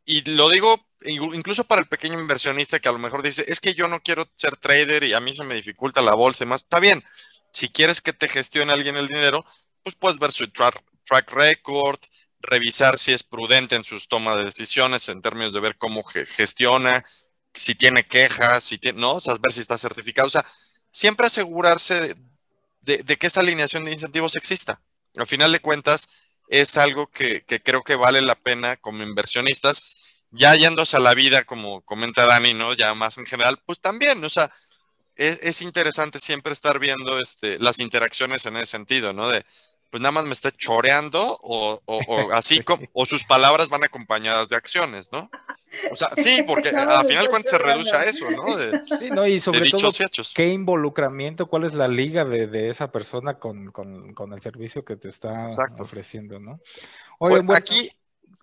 y 0.03 0.29
lo 0.31 0.49
digo 0.49 0.75
incluso 1.07 1.65
para 1.65 1.81
el 1.81 1.87
pequeño 1.87 2.19
inversionista 2.19 2.79
que 2.79 2.89
a 2.89 2.91
lo 2.91 2.97
mejor 2.97 3.21
dice, 3.21 3.45
es 3.47 3.59
que 3.59 3.75
yo 3.75 3.87
no 3.87 3.99
quiero 3.99 4.25
ser 4.35 4.57
trader 4.57 5.03
y 5.03 5.13
a 5.13 5.19
mí 5.19 5.35
se 5.35 5.43
me 5.43 5.53
dificulta 5.53 6.01
la 6.01 6.15
bolsa 6.15 6.43
y 6.43 6.47
más, 6.47 6.63
está 6.63 6.79
bien. 6.79 7.03
Si 7.51 7.69
quieres 7.69 8.01
que 8.01 8.13
te 8.13 8.27
gestione 8.27 8.73
alguien 8.73 8.97
el 8.97 9.07
dinero, 9.07 9.45
pues 9.83 9.95
puedes 9.95 10.17
ver 10.17 10.31
su 10.31 10.49
track, 10.49 10.81
record, 11.31 11.99
revisar 12.45 12.97
si 12.97 13.11
es 13.11 13.23
prudente 13.23 13.75
en 13.75 13.83
sus 13.83 14.07
tomas 14.07 14.37
de 14.37 14.45
decisiones 14.45 15.09
en 15.09 15.21
términos 15.21 15.53
de 15.53 15.59
ver 15.59 15.77
cómo 15.77 16.03
gestiona, 16.03 17.05
si 17.53 17.75
tiene 17.75 18.05
quejas, 18.05 18.63
si 18.63 18.77
tiene, 18.77 18.99
no, 18.99 19.13
o 19.13 19.21
sea, 19.21 19.35
ver 19.39 19.53
si 19.53 19.61
está 19.61 19.77
certificado. 19.77 20.27
O 20.27 20.31
sea, 20.31 20.45
siempre 20.91 21.27
asegurarse 21.27 22.15
de, 22.81 23.17
que 23.17 23.27
esa 23.27 23.41
alineación 23.41 23.85
de 23.85 23.93
incentivos 23.93 24.35
exista. 24.35 24.81
Al 25.15 25.27
final 25.27 25.51
de 25.51 25.59
cuentas, 25.59 26.07
es 26.47 26.77
algo 26.77 27.07
que, 27.07 27.43
creo 27.63 27.83
que 27.83 27.95
vale 27.95 28.21
la 28.21 28.35
pena 28.35 28.77
como 28.77 29.03
inversionistas 29.03 30.01
ya 30.31 30.55
yéndose 30.55 30.97
a 30.97 30.99
la 30.99 31.13
vida, 31.13 31.45
como 31.45 31.81
comenta 31.81 32.25
Dani, 32.25 32.53
¿no? 32.53 32.73
Ya 32.73 32.93
más 32.93 33.17
en 33.17 33.25
general, 33.25 33.61
pues 33.65 33.79
también, 33.79 34.23
o 34.23 34.29
sea, 34.29 34.51
es, 35.15 35.61
interesante 35.61 36.19
siempre 36.19 36.51
estar 36.51 36.77
viendo 36.77 37.19
este, 37.19 37.57
las 37.59 37.79
interacciones 37.79 38.45
en 38.45 38.57
ese 38.57 38.65
sentido, 38.67 39.13
¿no? 39.13 39.29
De, 39.29 39.45
pues 39.89 40.01
nada 40.01 40.11
más 40.11 40.25
me 40.25 40.33
está 40.33 40.51
choreando 40.51 41.39
o, 41.41 41.81
así, 42.33 42.61
como, 42.61 42.83
o 42.93 43.05
sus 43.05 43.23
palabras 43.23 43.69
van 43.69 43.83
acompañadas 43.83 44.49
de 44.49 44.55
acciones, 44.55 45.11
¿no? 45.11 45.29
O 45.91 45.95
sea, 45.95 46.09
sí, 46.17 46.43
porque 46.47 46.69
al 46.69 47.05
final 47.05 47.29
cuando 47.29 47.49
se 47.49 47.57
reduce 47.57 47.95
a 47.95 48.01
eso, 48.01 48.29
¿no? 48.31 48.45
sí, 48.99 49.09
no, 49.11 49.27
y 49.27 49.39
sobre 49.39 49.69
todo, 49.69 49.89
¿qué 50.33 50.49
involucramiento, 50.49 51.47
cuál 51.47 51.63
es 51.63 51.73
la 51.73 51.87
liga 51.87 52.25
de, 52.25 52.69
esa 52.69 52.91
persona 52.91 53.39
con, 53.39 53.73
el 54.33 54.41
servicio 54.41 54.83
que 54.83 54.95
te 54.95 55.09
está 55.09 55.49
ofreciendo, 55.79 56.39
¿no? 56.39 56.59
Oye, 57.19 57.41
pues, 57.43 57.57
aquí, 57.57 57.89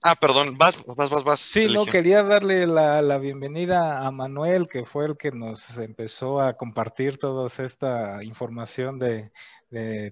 Ah, 0.04 0.16
perdón, 0.20 0.58
vas, 0.58 0.74
vas, 0.84 1.10
vas, 1.10 1.22
vas. 1.22 1.38
Sí, 1.38 1.68
no, 1.72 1.86
quería 1.86 2.24
darle 2.24 2.66
la, 2.66 3.18
bienvenida 3.18 4.04
a 4.04 4.10
Manuel, 4.10 4.66
que 4.66 4.84
fue 4.84 5.06
el 5.06 5.16
que 5.16 5.30
nos 5.30 5.78
empezó 5.78 6.40
a 6.40 6.56
compartir 6.56 7.18
toda 7.18 7.46
esta 7.46 8.18
información 8.24 8.98
de, 8.98 9.30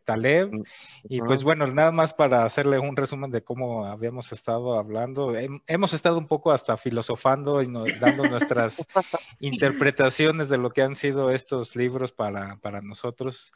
Taleb. 0.05 0.53
Mm, 0.53 0.63
y 1.05 1.21
pues 1.21 1.43
bueno, 1.45 1.67
nada 1.67 1.91
más 1.91 2.15
para 2.15 2.45
hacerle 2.45 2.79
un 2.79 2.97
resumen 2.97 3.31
de 3.31 3.43
cómo 3.43 3.85
habíamos 3.85 4.33
estado 4.33 4.79
hablando. 4.79 5.35
hemos 5.67 5.93
estado 5.93 6.19
un 6.19 6.27
poco 6.27 6.53
hasta 6.53 6.77
filosofando 6.77 7.63
y 7.63 7.71
dando 7.99 8.25
nuestras 8.29 8.87
interpretaciones 9.41 10.49
de 10.49 10.59
lo 10.59 10.71
que 10.71 10.83
han 10.83 10.95
sido 10.95 11.31
estos 11.31 11.77
libros 11.77 12.13
para, 12.13 12.57
para 12.57 12.81
nosotros. 12.81 13.53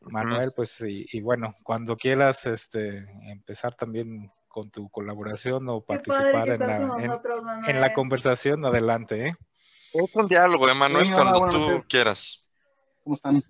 Manuel, 0.00 0.50
pues 0.54 0.80
y, 0.80 1.06
y, 1.10 1.20
bueno, 1.20 1.56
cuando 1.64 1.96
quieras 1.96 2.46
este, 2.46 3.04
empezar 3.28 3.74
también 3.74 4.30
con 4.46 4.70
tu 4.70 4.88
colaboración 4.90 5.68
o 5.68 5.80
participar 5.80 6.50
en 6.50 6.60
la, 6.60 7.20
en, 7.66 7.80
la, 7.80 7.92
conversación, 7.92 8.64
adelante. 8.64 9.28
¿eh? 9.28 9.36
Es 9.92 10.14
un 10.14 10.28
diálogo, 10.28 10.68
Emanuel, 10.68 11.12
cuando 11.12 11.48
tú 11.48 11.84
quieras. 11.88 12.46
¿Cómo 13.02 13.16
están? 13.16 13.42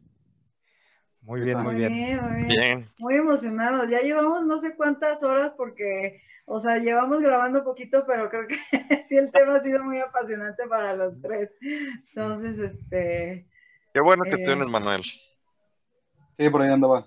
Muy 1.28 1.42
bien, 1.42 1.62
muy 1.62 1.74
bien. 1.74 1.92
Muy 2.22 2.44
bien. 2.44 2.90
Muy 2.98 3.14
emocionados. 3.16 3.86
Ya 3.90 4.00
llevamos 4.00 4.46
no 4.46 4.58
sé 4.58 4.74
cuántas 4.74 5.22
horas 5.22 5.52
porque, 5.54 6.22
o 6.46 6.58
sea, 6.58 6.78
llevamos 6.78 7.20
grabando 7.20 7.62
poquito, 7.64 8.04
pero 8.06 8.30
creo 8.30 8.46
que 8.46 8.56
sí 9.02 9.14
el 9.18 9.30
tema 9.30 9.56
ha 9.56 9.60
sido 9.60 9.84
muy 9.84 9.98
apasionante 9.98 10.66
para 10.66 10.96
los 10.96 11.20
tres. 11.20 11.54
Entonces, 11.60 12.58
este... 12.58 13.46
Qué 13.92 14.00
bueno 14.00 14.24
que 14.24 14.36
tienes, 14.36 14.66
eh, 14.66 14.70
Manuel. 14.70 15.02
Sí, 15.02 16.48
por 16.50 16.62
ahí 16.62 16.72
andaba, 16.72 17.06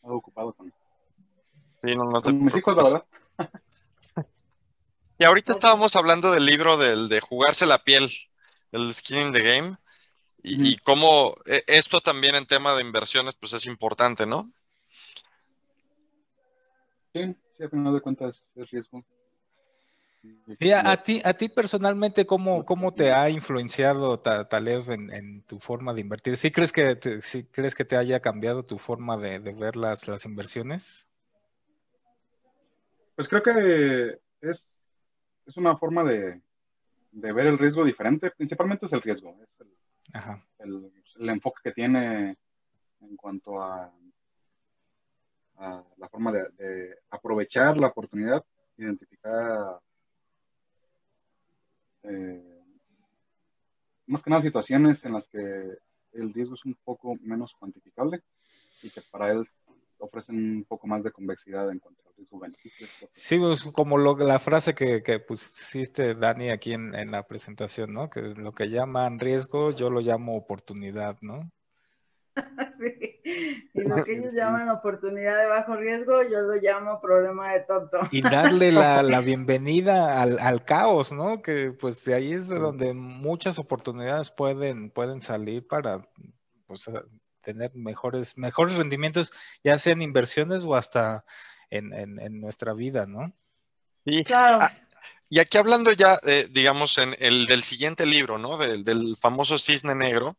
ocupado 0.00 0.54
con... 0.54 0.72
Sí, 1.82 1.94
no, 1.94 2.04
no 2.04 2.22
te 2.22 2.32
mis 2.32 2.56
hijos, 2.56 2.74
la 2.74 2.82
verdad. 2.82 3.50
Y 5.18 5.24
ahorita 5.24 5.52
estábamos 5.52 5.94
hablando 5.94 6.32
del 6.32 6.46
libro 6.46 6.78
del, 6.78 7.10
de 7.10 7.20
jugarse 7.20 7.66
la 7.66 7.84
piel, 7.84 8.08
el 8.72 8.94
skin 8.94 9.26
in 9.26 9.32
the 9.34 9.42
game, 9.42 9.76
y, 10.42 10.76
cómo 10.78 11.34
e, 11.46 11.62
esto 11.66 12.00
también 12.00 12.34
en 12.34 12.46
tema 12.46 12.74
de 12.74 12.82
inversiones, 12.82 13.34
pues 13.34 13.52
es 13.52 13.66
importante, 13.66 14.26
¿no? 14.26 14.50
Sí, 17.12 17.34
sí, 17.56 17.64
a 17.64 17.68
final 17.68 17.94
de 17.94 18.00
cuentas 18.00 18.44
es 18.54 18.70
riesgo. 18.70 19.04
Sí, 20.58 20.72
a, 20.72 21.02
ti, 21.02 21.22
a 21.24 21.34
ti 21.34 21.48
personalmente, 21.48 22.26
¿cómo, 22.26 22.64
cómo 22.64 22.92
te 22.92 23.12
ha 23.12 23.30
influenciado 23.30 24.18
Taleb 24.18 24.90
en, 24.90 25.42
tu 25.42 25.60
forma 25.60 25.94
de 25.94 26.00
invertir? 26.00 26.36
¿Sí 26.36 26.50
crees 26.50 26.72
que 26.72 26.96
te, 26.96 27.20
crees 27.52 27.74
que 27.74 27.84
te 27.84 27.96
haya 27.96 28.20
cambiado 28.20 28.64
tu 28.64 28.78
forma 28.78 29.16
de, 29.16 29.38
ver 29.38 29.76
las, 29.76 30.08
las 30.08 30.24
inversiones? 30.24 31.08
Pues 33.14 33.28
creo 33.28 33.42
que 33.42 34.18
es 34.40 34.64
es 35.48 35.56
una 35.56 35.76
forma 35.76 36.04
de, 36.04 36.40
ver 37.12 37.46
el 37.46 37.58
riesgo 37.58 37.84
diferente. 37.84 38.30
Principalmente 38.30 38.86
es 38.86 38.92
el 38.92 39.02
riesgo, 39.02 39.36
es 39.42 39.60
el, 39.60 39.68
el, 40.58 41.28
enfoque 41.28 41.60
que 41.64 41.72
tiene 41.72 42.36
en 43.00 43.16
cuanto 43.16 43.60
a, 43.62 43.92
la 45.96 46.08
forma 46.08 46.32
de, 46.32 46.96
aprovechar 47.10 47.78
la 47.78 47.88
oportunidad, 47.88 48.44
identificar 48.76 49.80
eh, 52.04 52.62
más 54.06 54.22
que 54.22 54.30
nada 54.30 54.42
situaciones 54.42 55.04
en 55.04 55.12
las 55.12 55.26
que 55.26 55.38
el 56.12 56.32
riesgo 56.32 56.54
es 56.54 56.64
un 56.64 56.76
poco 56.84 57.16
menos 57.20 57.54
cuantificable 57.58 58.22
y 58.82 58.90
que 58.90 59.02
para 59.10 59.32
él 59.32 59.48
ofrecen 59.98 60.36
un 60.36 60.64
poco 60.64 60.86
más 60.86 61.02
de 61.02 61.12
convexidad 61.12 61.70
en 61.70 61.78
cuanto 61.78 62.02
a 62.08 62.12
riesgo 62.16 62.38
beneficios. 62.38 62.90
Sí, 63.12 63.38
pues 63.38 63.64
como 63.72 63.98
la 63.98 64.38
frase 64.38 64.74
que, 64.74 65.02
que 65.02 65.20
pusiste, 65.20 66.14
Dani, 66.14 66.50
aquí 66.50 66.72
en, 66.72 67.10
la 67.10 67.26
presentación, 67.26 67.92
¿no? 67.92 68.10
Que 68.10 68.20
lo 68.20 68.52
que 68.52 68.68
llaman 68.68 69.18
riesgo, 69.18 69.72
yo 69.72 69.90
lo 69.90 70.00
llamo 70.00 70.36
oportunidad, 70.36 71.16
¿no? 71.20 71.50
Sí, 72.78 73.20
Y 73.74 73.80
lo 73.80 74.04
que 74.04 74.12
ellos 74.12 74.32
llaman 74.34 74.68
oportunidad 74.68 75.36
de 75.36 75.46
bajo 75.46 75.74
riesgo, 75.74 76.22
yo 76.22 76.42
lo 76.42 76.54
llamo 76.54 77.00
problema 77.00 77.52
de 77.52 77.60
tonto. 77.60 77.98
Y 78.12 78.22
darle 78.22 78.70
la, 78.70 79.02
la 79.02 79.20
bienvenida 79.20 80.22
al, 80.22 80.38
al, 80.38 80.64
caos, 80.64 81.12
¿no? 81.12 81.42
Que 81.42 81.72
pues 81.72 82.04
de 82.04 82.14
ahí 82.14 82.32
es 82.32 82.48
de 82.48 82.60
donde 82.60 82.94
muchas 82.94 83.58
oportunidades 83.58 84.30
pueden, 84.30 84.90
pueden 84.90 85.20
salir 85.22 85.66
para 85.66 86.08
pues, 86.68 86.88
tener 87.48 87.74
mejores, 87.74 88.36
mejores 88.36 88.76
rendimientos, 88.76 89.32
ya 89.64 89.78
sean 89.78 90.02
inversiones 90.02 90.64
o 90.64 90.74
hasta 90.74 91.24
en, 91.70 91.94
en, 91.94 92.20
en 92.20 92.42
nuestra 92.42 92.74
vida, 92.74 93.06
¿no? 93.06 93.32
Sí, 94.04 94.22
claro. 94.22 94.58
Ah, 94.60 94.78
y 95.30 95.40
aquí 95.40 95.56
hablando 95.56 95.90
ya, 95.92 96.18
eh, 96.26 96.46
digamos, 96.50 96.98
en 96.98 97.16
el 97.20 97.46
del 97.46 97.62
siguiente 97.62 98.04
libro, 98.04 98.36
¿no? 98.36 98.58
Del, 98.58 98.84
del, 98.84 99.16
famoso 99.18 99.58
cisne 99.58 99.94
negro, 99.94 100.36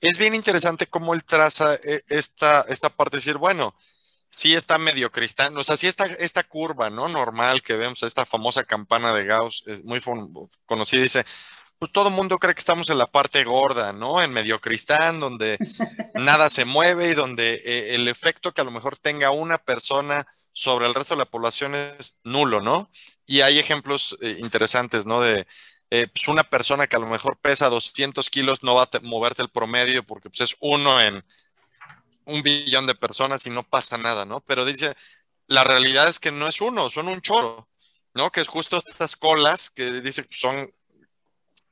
es 0.00 0.18
bien 0.18 0.36
interesante 0.36 0.86
cómo 0.86 1.14
él 1.14 1.24
traza 1.24 1.74
eh, 1.74 2.02
esta, 2.06 2.64
esta 2.68 2.90
parte 2.90 3.16
de 3.16 3.22
decir, 3.22 3.38
bueno, 3.38 3.74
sí 4.30 4.54
está 4.54 4.78
medio 4.78 5.10
cristal, 5.10 5.58
o 5.58 5.64
sea, 5.64 5.76
sí 5.76 5.88
está 5.88 6.06
esta 6.06 6.44
curva, 6.44 6.90
¿no? 6.90 7.08
Normal 7.08 7.60
que 7.60 7.76
vemos, 7.76 8.04
esta 8.04 8.24
famosa 8.24 8.62
campana 8.62 9.12
de 9.12 9.24
Gauss, 9.24 9.64
es 9.66 9.82
muy 9.82 10.00
conocida, 10.64 11.02
dice, 11.02 11.24
pues 11.80 11.92
todo 11.92 12.10
mundo 12.10 12.38
cree 12.38 12.54
que 12.54 12.60
estamos 12.60 12.90
en 12.90 12.98
la 12.98 13.06
parte 13.06 13.42
gorda, 13.42 13.94
¿no? 13.94 14.20
En 14.20 14.34
medio 14.34 14.60
cristal, 14.60 15.18
donde 15.18 15.56
nada 16.14 16.50
se 16.50 16.66
mueve 16.66 17.08
y 17.08 17.14
donde 17.14 17.54
eh, 17.54 17.94
el 17.94 18.06
efecto 18.06 18.52
que 18.52 18.60
a 18.60 18.64
lo 18.64 18.70
mejor 18.70 18.98
tenga 18.98 19.30
una 19.30 19.56
persona 19.56 20.26
sobre 20.52 20.86
el 20.86 20.94
resto 20.94 21.14
de 21.14 21.20
la 21.20 21.30
población 21.30 21.74
es 21.74 22.18
nulo, 22.22 22.60
¿no? 22.60 22.90
Y 23.26 23.40
hay 23.40 23.58
ejemplos 23.58 24.14
eh, 24.20 24.36
interesantes, 24.40 25.06
¿no? 25.06 25.22
De 25.22 25.46
eh, 25.88 26.06
pues 26.12 26.28
una 26.28 26.44
persona 26.44 26.86
que 26.86 26.96
a 26.96 27.00
lo 27.00 27.06
mejor 27.06 27.38
pesa 27.38 27.70
200 27.70 28.28
kilos 28.28 28.62
no 28.62 28.74
va 28.74 28.82
a 28.82 29.00
moverte 29.00 29.40
el 29.40 29.48
promedio 29.48 30.04
porque 30.04 30.28
pues, 30.28 30.42
es 30.42 30.56
uno 30.60 31.00
en 31.00 31.24
un 32.26 32.42
billón 32.42 32.86
de 32.86 32.94
personas 32.94 33.46
y 33.46 33.50
no 33.50 33.62
pasa 33.62 33.96
nada, 33.96 34.26
¿no? 34.26 34.42
Pero 34.42 34.66
dice, 34.66 34.94
la 35.46 35.64
realidad 35.64 36.08
es 36.08 36.20
que 36.20 36.30
no 36.30 36.46
es 36.46 36.60
uno, 36.60 36.90
son 36.90 37.08
un 37.08 37.22
chorro, 37.22 37.70
¿no? 38.12 38.30
Que 38.30 38.42
es 38.42 38.48
justo 38.48 38.76
estas 38.76 39.16
colas 39.16 39.70
que 39.70 40.02
dice 40.02 40.26
que 40.26 40.36
son 40.36 40.70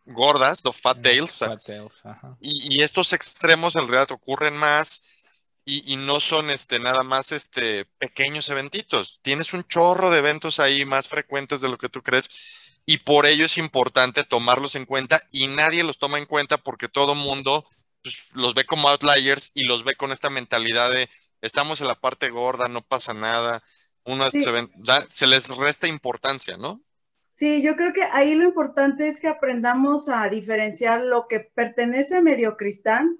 gordas, 0.09 0.64
los 0.64 0.81
fat 0.81 1.01
tails. 1.01 1.42
y, 2.40 2.77
y, 2.77 2.83
estos 2.83 3.12
extremos 3.12 3.77
en 3.77 3.88
realidad 3.88 4.12
ocurren 4.12 4.57
más 4.57 5.18
y, 5.68 5.97
no 5.97 6.18
son 6.18 6.51
este, 6.51 6.79
nada 6.79 7.03
más 7.03 7.33
este, 7.33 7.85
pequeños 7.99 8.49
eventitos. 8.49 9.21
Tienes 9.23 9.53
un 9.53 9.64
chorro 9.64 10.11
de 10.11 10.18
eventos 10.18 10.61
ahí 10.61 10.85
más 10.85 11.09
frecuentes 11.09 11.61
de 11.61 11.68
lo 11.68 11.77
que 11.77 11.90
tú 11.90 12.03
crees 12.03 12.81
y 12.87 12.99
por 12.99 13.27
ello 13.27 13.44
es 13.44 13.59
importante 13.59 14.25
tomarlos 14.25 14.75
en 14.77 14.87
cuenta 14.87 15.21
y 15.31 15.47
nadie 15.49 15.85
los 15.85 15.99
toma 15.99 16.18
en 16.18 16.25
cuenta 16.25 16.57
porque 16.57 16.88
todo 16.88 17.14
mundo 17.14 17.66
pues, 18.03 18.23
los 18.33 18.55
ve 18.55 18.64
como 18.64 18.88
outliers 18.88 19.53
y 19.55 19.64
los 19.64 19.85
ve 19.85 19.94
con 19.94 20.11
esta 20.11 20.31
mentalidad 20.31 20.90
de 20.90 21.09
estamos 21.42 21.81
en 21.83 21.88
la 21.88 22.01
parte 22.01 22.31
gorda, 22.31 22.68
no 22.68 22.81
pasa 22.81 23.12
nada, 23.12 23.62
se, 24.31 24.68
se 25.09 25.27
les 25.27 25.49
resta 25.49 25.87
importancia, 25.87 26.57
¿no? 26.57 26.81
Sí, 27.38 27.62
yo 27.62 27.77
creo 27.77 27.92
que 27.92 28.03
ahí 28.03 28.35
lo 28.35 28.42
importante 28.42 29.07
es 29.07 29.20
que 29.20 29.29
aprendamos 29.29 30.09
a 30.09 30.29
diferenciar 30.29 31.03
lo 31.03 31.29
que 31.29 31.38
pertenece 31.38 32.16
a 32.16 32.20
Mediocristán 32.20 33.16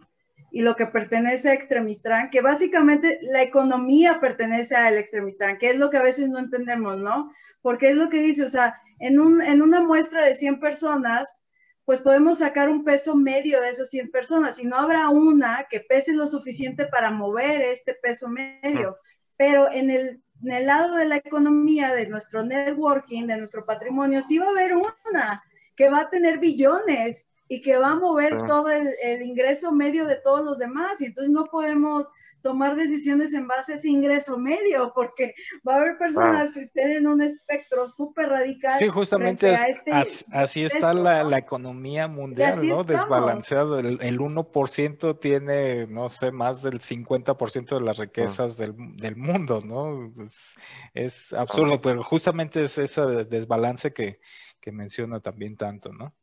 y 0.51 0.63
lo 0.63 0.75
que 0.75 0.87
pertenece 0.87 1.51
a 1.51 1.53
Extremistran, 1.53 2.29
que 2.29 2.41
básicamente 2.41 3.21
la 3.23 3.45
economía 3.45 4.19
pertenece 4.19 4.75
al 4.75 4.99
Extremistran, 4.99 5.57
que 5.57 5.71
es 5.71 5.77
lo 5.77 5.89
que 5.89 5.99
a 5.99 6.03
veces 6.03 6.29
no 6.29 6.41
entendemos, 6.41 6.99
¿no? 6.99 7.33
Porque 7.63 7.91
es 7.91 7.95
lo 7.95 8.09
que 8.09 8.19
dice, 8.19 8.43
o 8.43 8.49
sea, 8.49 8.75
en, 8.99 9.21
un, 9.21 9.41
en 9.41 9.63
una 9.63 9.81
muestra 9.83 10.25
de 10.25 10.35
100 10.35 10.59
personas, 10.59 11.41
pues 11.85 12.01
podemos 12.01 12.39
sacar 12.39 12.71
un 12.71 12.83
peso 12.83 13.15
medio 13.15 13.61
de 13.61 13.69
esas 13.69 13.89
100 13.89 14.11
personas 14.11 14.59
y 14.59 14.67
no 14.67 14.79
habrá 14.79 15.11
una 15.11 15.69
que 15.71 15.79
pese 15.79 16.13
lo 16.13 16.27
suficiente 16.27 16.87
para 16.87 17.13
mover 17.13 17.61
este 17.61 17.95
peso 17.95 18.29
medio. 18.29 18.97
Pero 19.37 19.71
en 19.71 19.91
el, 19.91 20.23
en 20.43 20.53
el 20.53 20.67
lado 20.67 20.97
de 20.97 21.07
la 21.07 21.17
economía, 21.17 21.93
de 21.95 22.07
nuestro 22.07 22.45
networking, 22.45 23.27
de 23.27 23.37
nuestro 23.37 23.65
patrimonio, 23.65 24.23
sí 24.23 24.39
va 24.39 24.47
a 24.47 24.51
haber 24.51 24.73
una 24.75 25.43
que 25.75 25.89
va 25.89 26.03
a 26.03 26.11
tener 26.11 26.39
billones 26.39 27.29
y 27.49 27.63
que 27.63 27.77
va 27.77 27.93
a 27.93 27.95
mover 27.95 28.47
todo 28.47 28.69
el, 28.71 29.23
ingreso 29.23 29.73
medio 29.73 30.07
de 30.07 30.17
todos 30.17 30.45
los 30.45 30.59
demás. 30.59 31.01
Y 31.01 31.07
entonces 31.07 31.31
no 31.31 31.47
podemos 31.47 32.09
tomar 32.43 32.77
decisiones 32.77 33.33
en 33.35 33.47
base 33.47 33.73
a 33.73 33.77
ese 33.77 33.89
ingreso 33.89 34.39
medio, 34.39 34.93
porque 34.95 35.35
va 35.67 35.75
a 35.75 35.77
haber 35.79 35.99
personas 35.99 36.53
que 36.53 36.61
estén 36.61 36.93
en 36.93 37.07
un 37.07 37.23
espectro 37.23 37.89
súper 37.89 38.29
radical. 38.29 38.79
Sí, 38.79 38.89
justamente 38.89 39.53
este 39.53 39.93
así, 40.33 40.65
está 40.65 40.95
la, 40.95 41.39
economía 41.39 42.09
mundial, 42.09 42.67
¿no? 42.67 42.85
Desbalanceado. 42.85 43.79
El, 43.79 43.99
el 44.01 44.19
1% 44.19 45.21
tiene, 45.21 45.87
no 45.87 46.09
sé, 46.09 46.31
más 46.31 46.63
del 46.63 46.81
50% 46.81 47.79
de 47.79 47.81
las 47.81 47.99
riquezas 47.99 48.57
del, 48.57 48.75
del, 48.97 49.17
mundo, 49.17 49.61
¿no? 49.65 50.13
Es, 50.23 50.55
es 50.95 51.33
absurdo, 51.33 51.81
pero 51.81 52.03
justamente 52.03 52.63
es 52.63 52.79
ese 52.79 53.03
desbalance 53.25 53.93
que, 53.93 54.21
que 54.61 54.73
menciona 54.73 55.21
también 55.21 55.57
tanto, 55.57 55.91
¿no? 55.93 56.15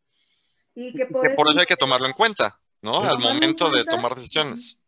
Y 0.74 0.94
que 0.94 1.06
por, 1.06 1.26
eso, 1.28 1.60
hay 1.60 1.66
que 1.66 1.78
tomarlo 1.78 2.06
en 2.08 2.14
cuenta, 2.14 2.60
¿no? 2.82 3.00
Al 3.00 3.18
momento 3.20 3.70
de 3.72 3.86
tomar 3.86 4.14
decisiones. 4.14 4.85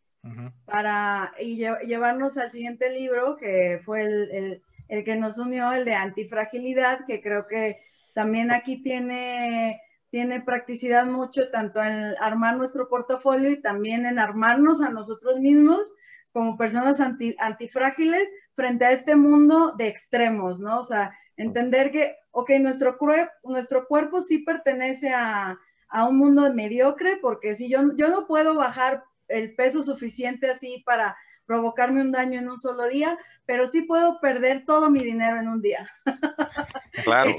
Para 0.64 1.32
y 1.40 1.56
llevarnos 1.56 2.36
al 2.38 2.50
siguiente 2.50 2.90
libro, 2.90 3.36
que 3.36 3.80
fue 3.84 4.02
el, 4.02 4.62
el, 4.88 5.04
que 5.04 5.16
nos 5.16 5.38
unió, 5.38 5.72
el 5.72 5.84
de 5.84 5.94
antifragilidad, 5.94 7.06
que 7.06 7.22
creo 7.22 7.46
que 7.46 7.78
también 8.14 8.50
aquí 8.50 8.82
tiene, 8.82 9.80
tiene 10.10 10.40
practicidad 10.40 11.06
mucho, 11.06 11.50
tanto 11.50 11.82
en 11.82 12.14
armar 12.20 12.56
nuestro 12.56 12.88
portafolio 12.88 13.50
y 13.50 13.62
también 13.62 14.06
en 14.06 14.18
armarnos 14.18 14.82
a 14.82 14.90
nosotros 14.90 15.38
mismos 15.38 15.94
como 16.32 16.56
personas 16.56 17.00
anti, 17.00 17.34
antifrágiles 17.38 18.28
frente 18.54 18.84
a 18.84 18.92
este 18.92 19.16
mundo 19.16 19.74
de 19.78 19.88
extremos, 19.88 20.60
¿no? 20.60 20.78
O 20.80 20.82
sea, 20.82 21.16
entender 21.36 21.90
que, 21.90 22.16
ok, 22.32 22.50
nuestro, 22.60 22.98
nuestro 23.44 23.86
cuerpo 23.86 24.20
sí 24.20 24.38
pertenece 24.38 25.10
a, 25.10 25.58
a 25.88 26.04
un 26.04 26.16
mundo 26.18 26.52
mediocre, 26.52 27.18
porque 27.22 27.54
si 27.54 27.68
yo, 27.70 27.96
yo 27.96 28.10
no 28.10 28.26
puedo 28.26 28.54
bajar 28.54 29.04
el 29.28 29.54
peso 29.54 29.82
suficiente 29.82 30.50
así 30.50 30.82
para 30.84 31.16
provocarme 31.46 32.02
un 32.02 32.12
daño 32.12 32.38
en 32.38 32.48
un 32.48 32.58
solo 32.58 32.86
día, 32.88 33.18
pero 33.46 33.66
sí 33.66 33.82
puedo 33.82 34.20
perder 34.20 34.64
todo 34.66 34.90
mi 34.90 35.02
dinero 35.02 35.38
en 35.40 35.48
un 35.48 35.62
día. 35.62 35.86
Claro. 37.04 37.34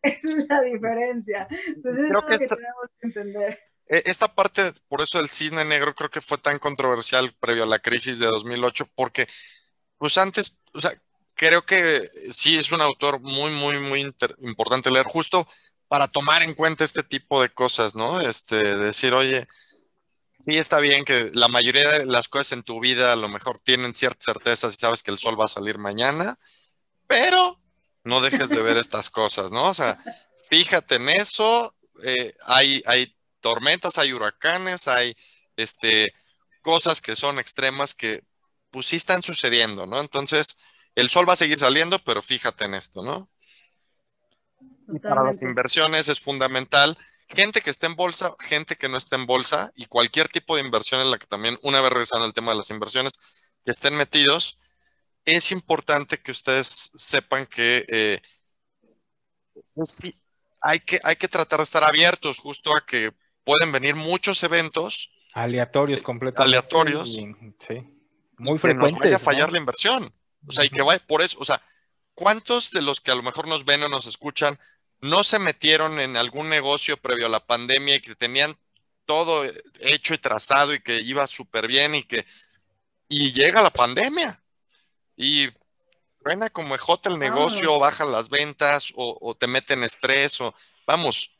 esa 0.00 0.28
es 0.30 0.46
la 0.48 0.62
diferencia. 0.62 1.46
Entonces, 1.66 2.04
eso 2.04 2.06
es 2.06 2.12
lo 2.12 2.26
que 2.26 2.38
tenemos 2.38 2.86
que 2.98 3.06
entender. 3.06 3.60
E, 3.86 4.02
esta 4.06 4.34
parte, 4.34 4.72
por 4.88 5.02
eso 5.02 5.20
el 5.20 5.28
cisne 5.28 5.66
negro 5.66 5.94
creo 5.94 6.10
que 6.10 6.22
fue 6.22 6.38
tan 6.38 6.58
controversial 6.58 7.30
previo 7.38 7.64
a 7.64 7.66
la 7.66 7.78
crisis 7.78 8.18
de 8.18 8.26
2008, 8.26 8.88
porque 8.94 9.28
pues 9.98 10.16
antes, 10.16 10.60
o 10.72 10.80
sea, 10.80 10.92
creo 11.34 11.62
que 11.62 12.00
sí 12.30 12.56
es 12.56 12.72
un 12.72 12.80
autor 12.80 13.20
muy, 13.20 13.52
muy, 13.52 13.78
muy 13.78 14.14
importante 14.40 14.90
leer. 14.90 15.04
Justo 15.04 15.46
para 15.88 16.08
tomar 16.08 16.42
en 16.42 16.54
cuenta 16.54 16.84
este 16.84 17.02
tipo 17.02 17.42
de 17.42 17.50
cosas, 17.50 17.94
¿no? 17.94 18.20
Este, 18.20 18.76
decir, 18.76 19.12
oye, 19.12 19.46
sí 20.44 20.56
está 20.56 20.78
bien 20.78 21.04
que 21.04 21.30
la 21.32 21.48
mayoría 21.48 21.88
de 21.98 22.06
las 22.06 22.28
cosas 22.28 22.52
en 22.52 22.62
tu 22.62 22.80
vida 22.80 23.12
a 23.12 23.16
lo 23.16 23.28
mejor 23.28 23.58
tienen 23.60 23.94
ciertas 23.94 24.24
certezas 24.24 24.74
y 24.74 24.78
sabes 24.78 25.02
que 25.02 25.10
el 25.10 25.18
sol 25.18 25.40
va 25.40 25.44
a 25.44 25.48
salir 25.48 25.78
mañana, 25.78 26.36
pero 27.06 27.60
no 28.04 28.20
dejes 28.20 28.48
de 28.48 28.62
ver 28.62 28.76
estas 28.76 29.10
cosas, 29.10 29.52
¿no? 29.52 29.62
O 29.62 29.74
sea, 29.74 29.98
fíjate 30.50 30.96
en 30.96 31.08
eso, 31.08 31.74
eh, 32.02 32.34
hay, 32.46 32.82
hay 32.86 33.14
tormentas, 33.40 33.98
hay 33.98 34.12
huracanes, 34.12 34.88
hay 34.88 35.16
este, 35.56 36.14
cosas 36.62 37.00
que 37.00 37.16
son 37.16 37.38
extremas 37.38 37.94
que 37.94 38.24
pues 38.70 38.86
sí 38.86 38.96
están 38.96 39.22
sucediendo, 39.22 39.86
¿no? 39.86 40.00
Entonces, 40.00 40.56
el 40.94 41.10
sol 41.10 41.28
va 41.28 41.34
a 41.34 41.36
seguir 41.36 41.58
saliendo, 41.58 41.98
pero 41.98 42.22
fíjate 42.22 42.64
en 42.64 42.74
esto, 42.74 43.02
¿no? 43.02 43.28
para 45.00 45.22
las 45.22 45.42
inversiones 45.42 46.08
es 46.08 46.20
fundamental. 46.20 46.98
Gente 47.34 47.60
que 47.60 47.70
esté 47.70 47.86
en 47.86 47.94
bolsa, 47.94 48.34
gente 48.40 48.76
que 48.76 48.88
no 48.88 48.98
esté 48.98 49.16
en 49.16 49.26
bolsa 49.26 49.70
y 49.74 49.86
cualquier 49.86 50.28
tipo 50.28 50.56
de 50.56 50.62
inversión 50.62 51.00
en 51.00 51.10
la 51.10 51.18
que 51.18 51.26
también, 51.26 51.58
una 51.62 51.80
vez 51.80 51.90
regresando 51.90 52.26
al 52.26 52.34
tema 52.34 52.52
de 52.52 52.58
las 52.58 52.70
inversiones, 52.70 53.42
que 53.64 53.70
estén 53.70 53.96
metidos, 53.96 54.58
es 55.24 55.52
importante 55.52 56.18
que 56.18 56.32
ustedes 56.32 56.90
sepan 56.94 57.46
que, 57.46 57.84
eh, 57.88 58.20
pues 59.74 60.02
hay 60.60 60.80
que 60.80 60.98
hay 61.02 61.16
que 61.16 61.28
tratar 61.28 61.58
de 61.58 61.64
estar 61.64 61.84
abiertos 61.84 62.38
justo 62.38 62.76
a 62.76 62.84
que 62.84 63.12
pueden 63.44 63.72
venir 63.72 63.94
muchos 63.96 64.42
eventos. 64.42 65.10
Aleatorios 65.34 66.02
completamente. 66.02 66.56
Aleatorios. 66.56 67.14
sí. 67.14 67.32
Muy 68.38 68.58
frecuentes. 68.58 69.00
Que 69.00 69.06
vaya 69.06 69.16
a 69.16 69.20
fallar 69.20 69.52
la 69.52 69.58
inversión. 69.58 70.12
O 70.46 70.52
sea, 70.52 70.64
y 70.64 70.70
que 70.70 70.82
vaya 70.82 71.02
por 71.06 71.22
eso, 71.22 71.38
o 71.38 71.44
sea, 71.44 71.62
¿cuántos 72.14 72.72
de 72.72 72.82
los 72.82 73.00
que 73.00 73.12
a 73.12 73.14
lo 73.14 73.22
mejor 73.22 73.48
nos 73.48 73.64
ven 73.64 73.82
o 73.84 73.88
nos 73.88 74.06
escuchan 74.06 74.58
no 75.02 75.24
se 75.24 75.38
metieron 75.38 75.98
en 76.00 76.16
algún 76.16 76.48
negocio 76.48 76.96
previo 76.96 77.26
a 77.26 77.30
la 77.30 77.44
pandemia 77.44 77.96
y 77.96 78.00
que 78.00 78.14
tenían 78.14 78.54
todo 79.04 79.44
hecho 79.80 80.14
y 80.14 80.18
trazado 80.18 80.72
y 80.72 80.80
que 80.80 81.00
iba 81.00 81.26
súper 81.26 81.66
bien 81.66 81.94
y 81.94 82.04
que 82.04 82.24
y 83.08 83.32
llega 83.32 83.60
la 83.60 83.70
pandemia 83.70 84.40
y 85.16 85.48
suena 86.22 86.48
como 86.48 86.74
ejote 86.74 87.08
el 87.08 87.16
negocio, 87.16 87.78
bajan 87.78 88.12
las 88.12 88.28
ventas 88.28 88.92
o, 88.94 89.36
te 89.38 89.48
meten 89.48 89.82
estrés 89.82 90.40
o 90.40 90.54
vamos, 90.86 91.30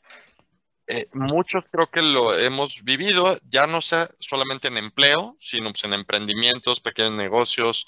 eh, 0.87 1.07
muchos 1.13 1.63
creo 1.71 1.89
que 1.89 2.01
lo 2.01 2.37
hemos 2.37 2.83
vivido, 2.83 3.37
ya 3.49 3.65
no 3.65 3.81
sea 3.81 4.09
solamente 4.19 4.67
en 4.67 4.77
empleo, 4.77 5.37
sino 5.39 5.71
pues, 5.71 5.85
en 5.85 5.93
emprendimientos, 5.93 6.81
pequeños 6.81 7.13
negocios, 7.13 7.87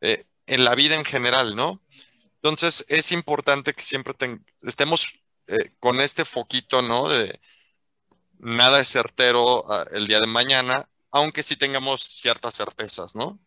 eh, 0.00 0.24
en 0.46 0.64
la 0.64 0.76
vida 0.76 0.94
en 0.94 1.04
general, 1.04 1.56
¿no? 1.56 1.80
Entonces 2.48 2.84
es 2.88 3.10
importante 3.10 3.74
que 3.74 3.82
siempre 3.82 4.14
estemos 4.62 5.14
eh, 5.48 5.72
con 5.80 6.00
este 6.00 6.24
foquito, 6.24 6.80
¿no? 6.80 7.08
De 7.08 7.40
nada 8.38 8.78
es 8.78 8.88
certero 8.88 9.68
ah, 9.70 9.84
el 9.90 10.06
día 10.06 10.20
de 10.20 10.28
mañana, 10.28 10.88
aunque 11.10 11.42
sí 11.42 11.56
tengamos 11.56 12.02
ciertas 12.02 12.54
certezas, 12.54 13.16
¿no? 13.16 13.40